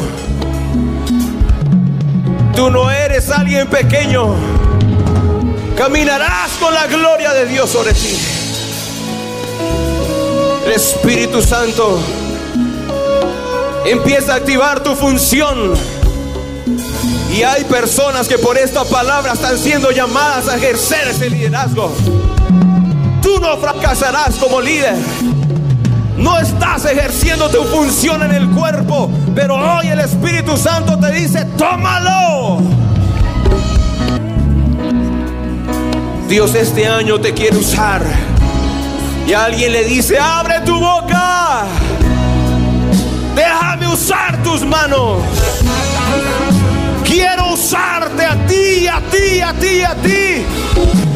Tú 2.55 2.71
no 2.71 2.89
eres 2.93 3.29
alguien 3.29 3.67
pequeño. 3.67 4.37
Caminarás 5.77 6.53
con 6.61 6.73
la 6.73 6.87
gloria 6.87 7.33
de 7.33 7.47
Dios 7.47 7.69
sobre 7.69 7.93
ti. 7.93 8.17
El 10.65 10.71
Espíritu 10.71 11.43
Santo 11.43 11.99
empieza 13.85 14.35
a 14.35 14.37
activar 14.37 14.85
tu 14.85 14.95
función. 14.95 15.75
Y 17.37 17.43
hay 17.43 17.65
personas 17.65 18.29
que 18.29 18.39
por 18.39 18.59
esta 18.59 18.85
palabra 18.85 19.33
están 19.33 19.59
siendo 19.59 19.91
llamadas 19.91 20.47
a 20.47 20.57
ejercer 20.57 21.09
ese 21.09 21.29
liderazgo. 21.29 21.93
Tú 23.21 23.41
no 23.41 23.57
fracasarás 23.57 24.37
como 24.37 24.61
líder. 24.61 24.95
No 26.21 26.39
estás 26.39 26.85
ejerciendo 26.85 27.49
tu 27.49 27.65
función 27.65 28.23
en 28.23 28.33
el 28.33 28.51
cuerpo, 28.51 29.11
pero 29.35 29.57
hoy 29.57 29.89
el 29.89 30.01
Espíritu 30.01 30.57
Santo 30.57 30.99
te 30.99 31.11
dice, 31.13 31.47
tómalo. 31.57 32.61
Dios 36.29 36.55
este 36.55 36.87
año 36.87 37.19
te 37.19 37.33
quiere 37.33 37.57
usar. 37.57 38.03
Y 39.27 39.33
alguien 39.33 39.73
le 39.73 39.85
dice, 39.85 40.19
abre 40.19 40.61
tu 40.61 40.79
boca. 40.79 41.65
Déjame 43.35 43.89
usar 43.89 44.43
tus 44.43 44.65
manos. 44.65 45.23
Quiero 47.05 47.55
usarte 47.55 48.27
a 48.27 48.47
ti, 48.47 48.87
a 48.87 49.01
ti, 49.11 49.41
a 49.41 49.53
ti, 49.55 49.83
a 49.83 49.95
ti. 49.95 51.10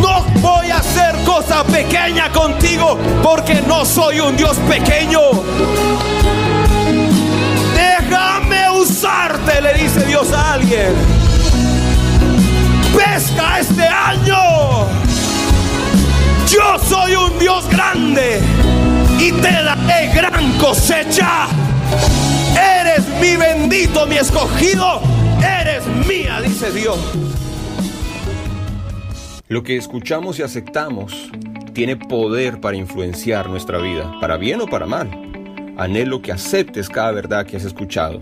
No 0.00 0.24
voy 0.40 0.70
a 0.70 0.78
hacer 0.78 1.14
cosa 1.24 1.64
pequeña 1.64 2.30
contigo 2.32 2.98
porque 3.22 3.62
no 3.66 3.84
soy 3.84 4.20
un 4.20 4.36
Dios 4.36 4.56
pequeño. 4.68 5.20
Déjame 7.74 8.70
usarte, 8.70 9.60
le 9.60 9.74
dice 9.74 10.04
Dios 10.06 10.32
a 10.32 10.54
alguien. 10.54 10.94
Pesca 12.96 13.60
este 13.60 13.86
año. 13.86 14.36
Yo 16.48 16.78
soy 16.88 17.14
un 17.14 17.38
Dios 17.38 17.68
grande 17.68 18.40
y 19.18 19.32
te 19.32 19.52
daré 19.52 20.08
gran 20.14 20.52
cosecha. 20.58 21.46
Eres 22.80 23.06
mi 23.20 23.36
bendito, 23.36 24.06
mi 24.06 24.16
escogido. 24.16 25.00
Eres 25.40 25.86
mía, 26.06 26.40
dice 26.40 26.72
Dios. 26.72 26.98
Lo 29.50 29.64
que 29.64 29.76
escuchamos 29.76 30.38
y 30.38 30.42
aceptamos 30.42 31.28
tiene 31.72 31.96
poder 31.96 32.60
para 32.60 32.76
influenciar 32.76 33.50
nuestra 33.50 33.78
vida, 33.78 34.16
para 34.20 34.36
bien 34.36 34.60
o 34.60 34.68
para 34.68 34.86
mal. 34.86 35.10
Anhelo 35.76 36.22
que 36.22 36.30
aceptes 36.30 36.88
cada 36.88 37.10
verdad 37.10 37.44
que 37.44 37.56
has 37.56 37.64
escuchado. 37.64 38.20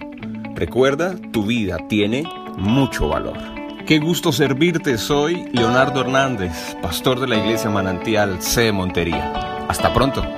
Recuerda, 0.55 1.17
tu 1.31 1.45
vida 1.45 1.77
tiene 1.87 2.25
mucho 2.57 3.09
valor. 3.09 3.37
Qué 3.87 3.99
gusto 3.99 4.33
servirte, 4.33 4.97
soy 4.97 5.45
Leonardo 5.53 6.01
Hernández, 6.01 6.75
pastor 6.81 7.21
de 7.21 7.29
la 7.29 7.37
iglesia 7.37 7.69
Manantial 7.69 8.41
C. 8.41 8.73
Montería. 8.73 9.67
Hasta 9.69 9.93
pronto. 9.93 10.38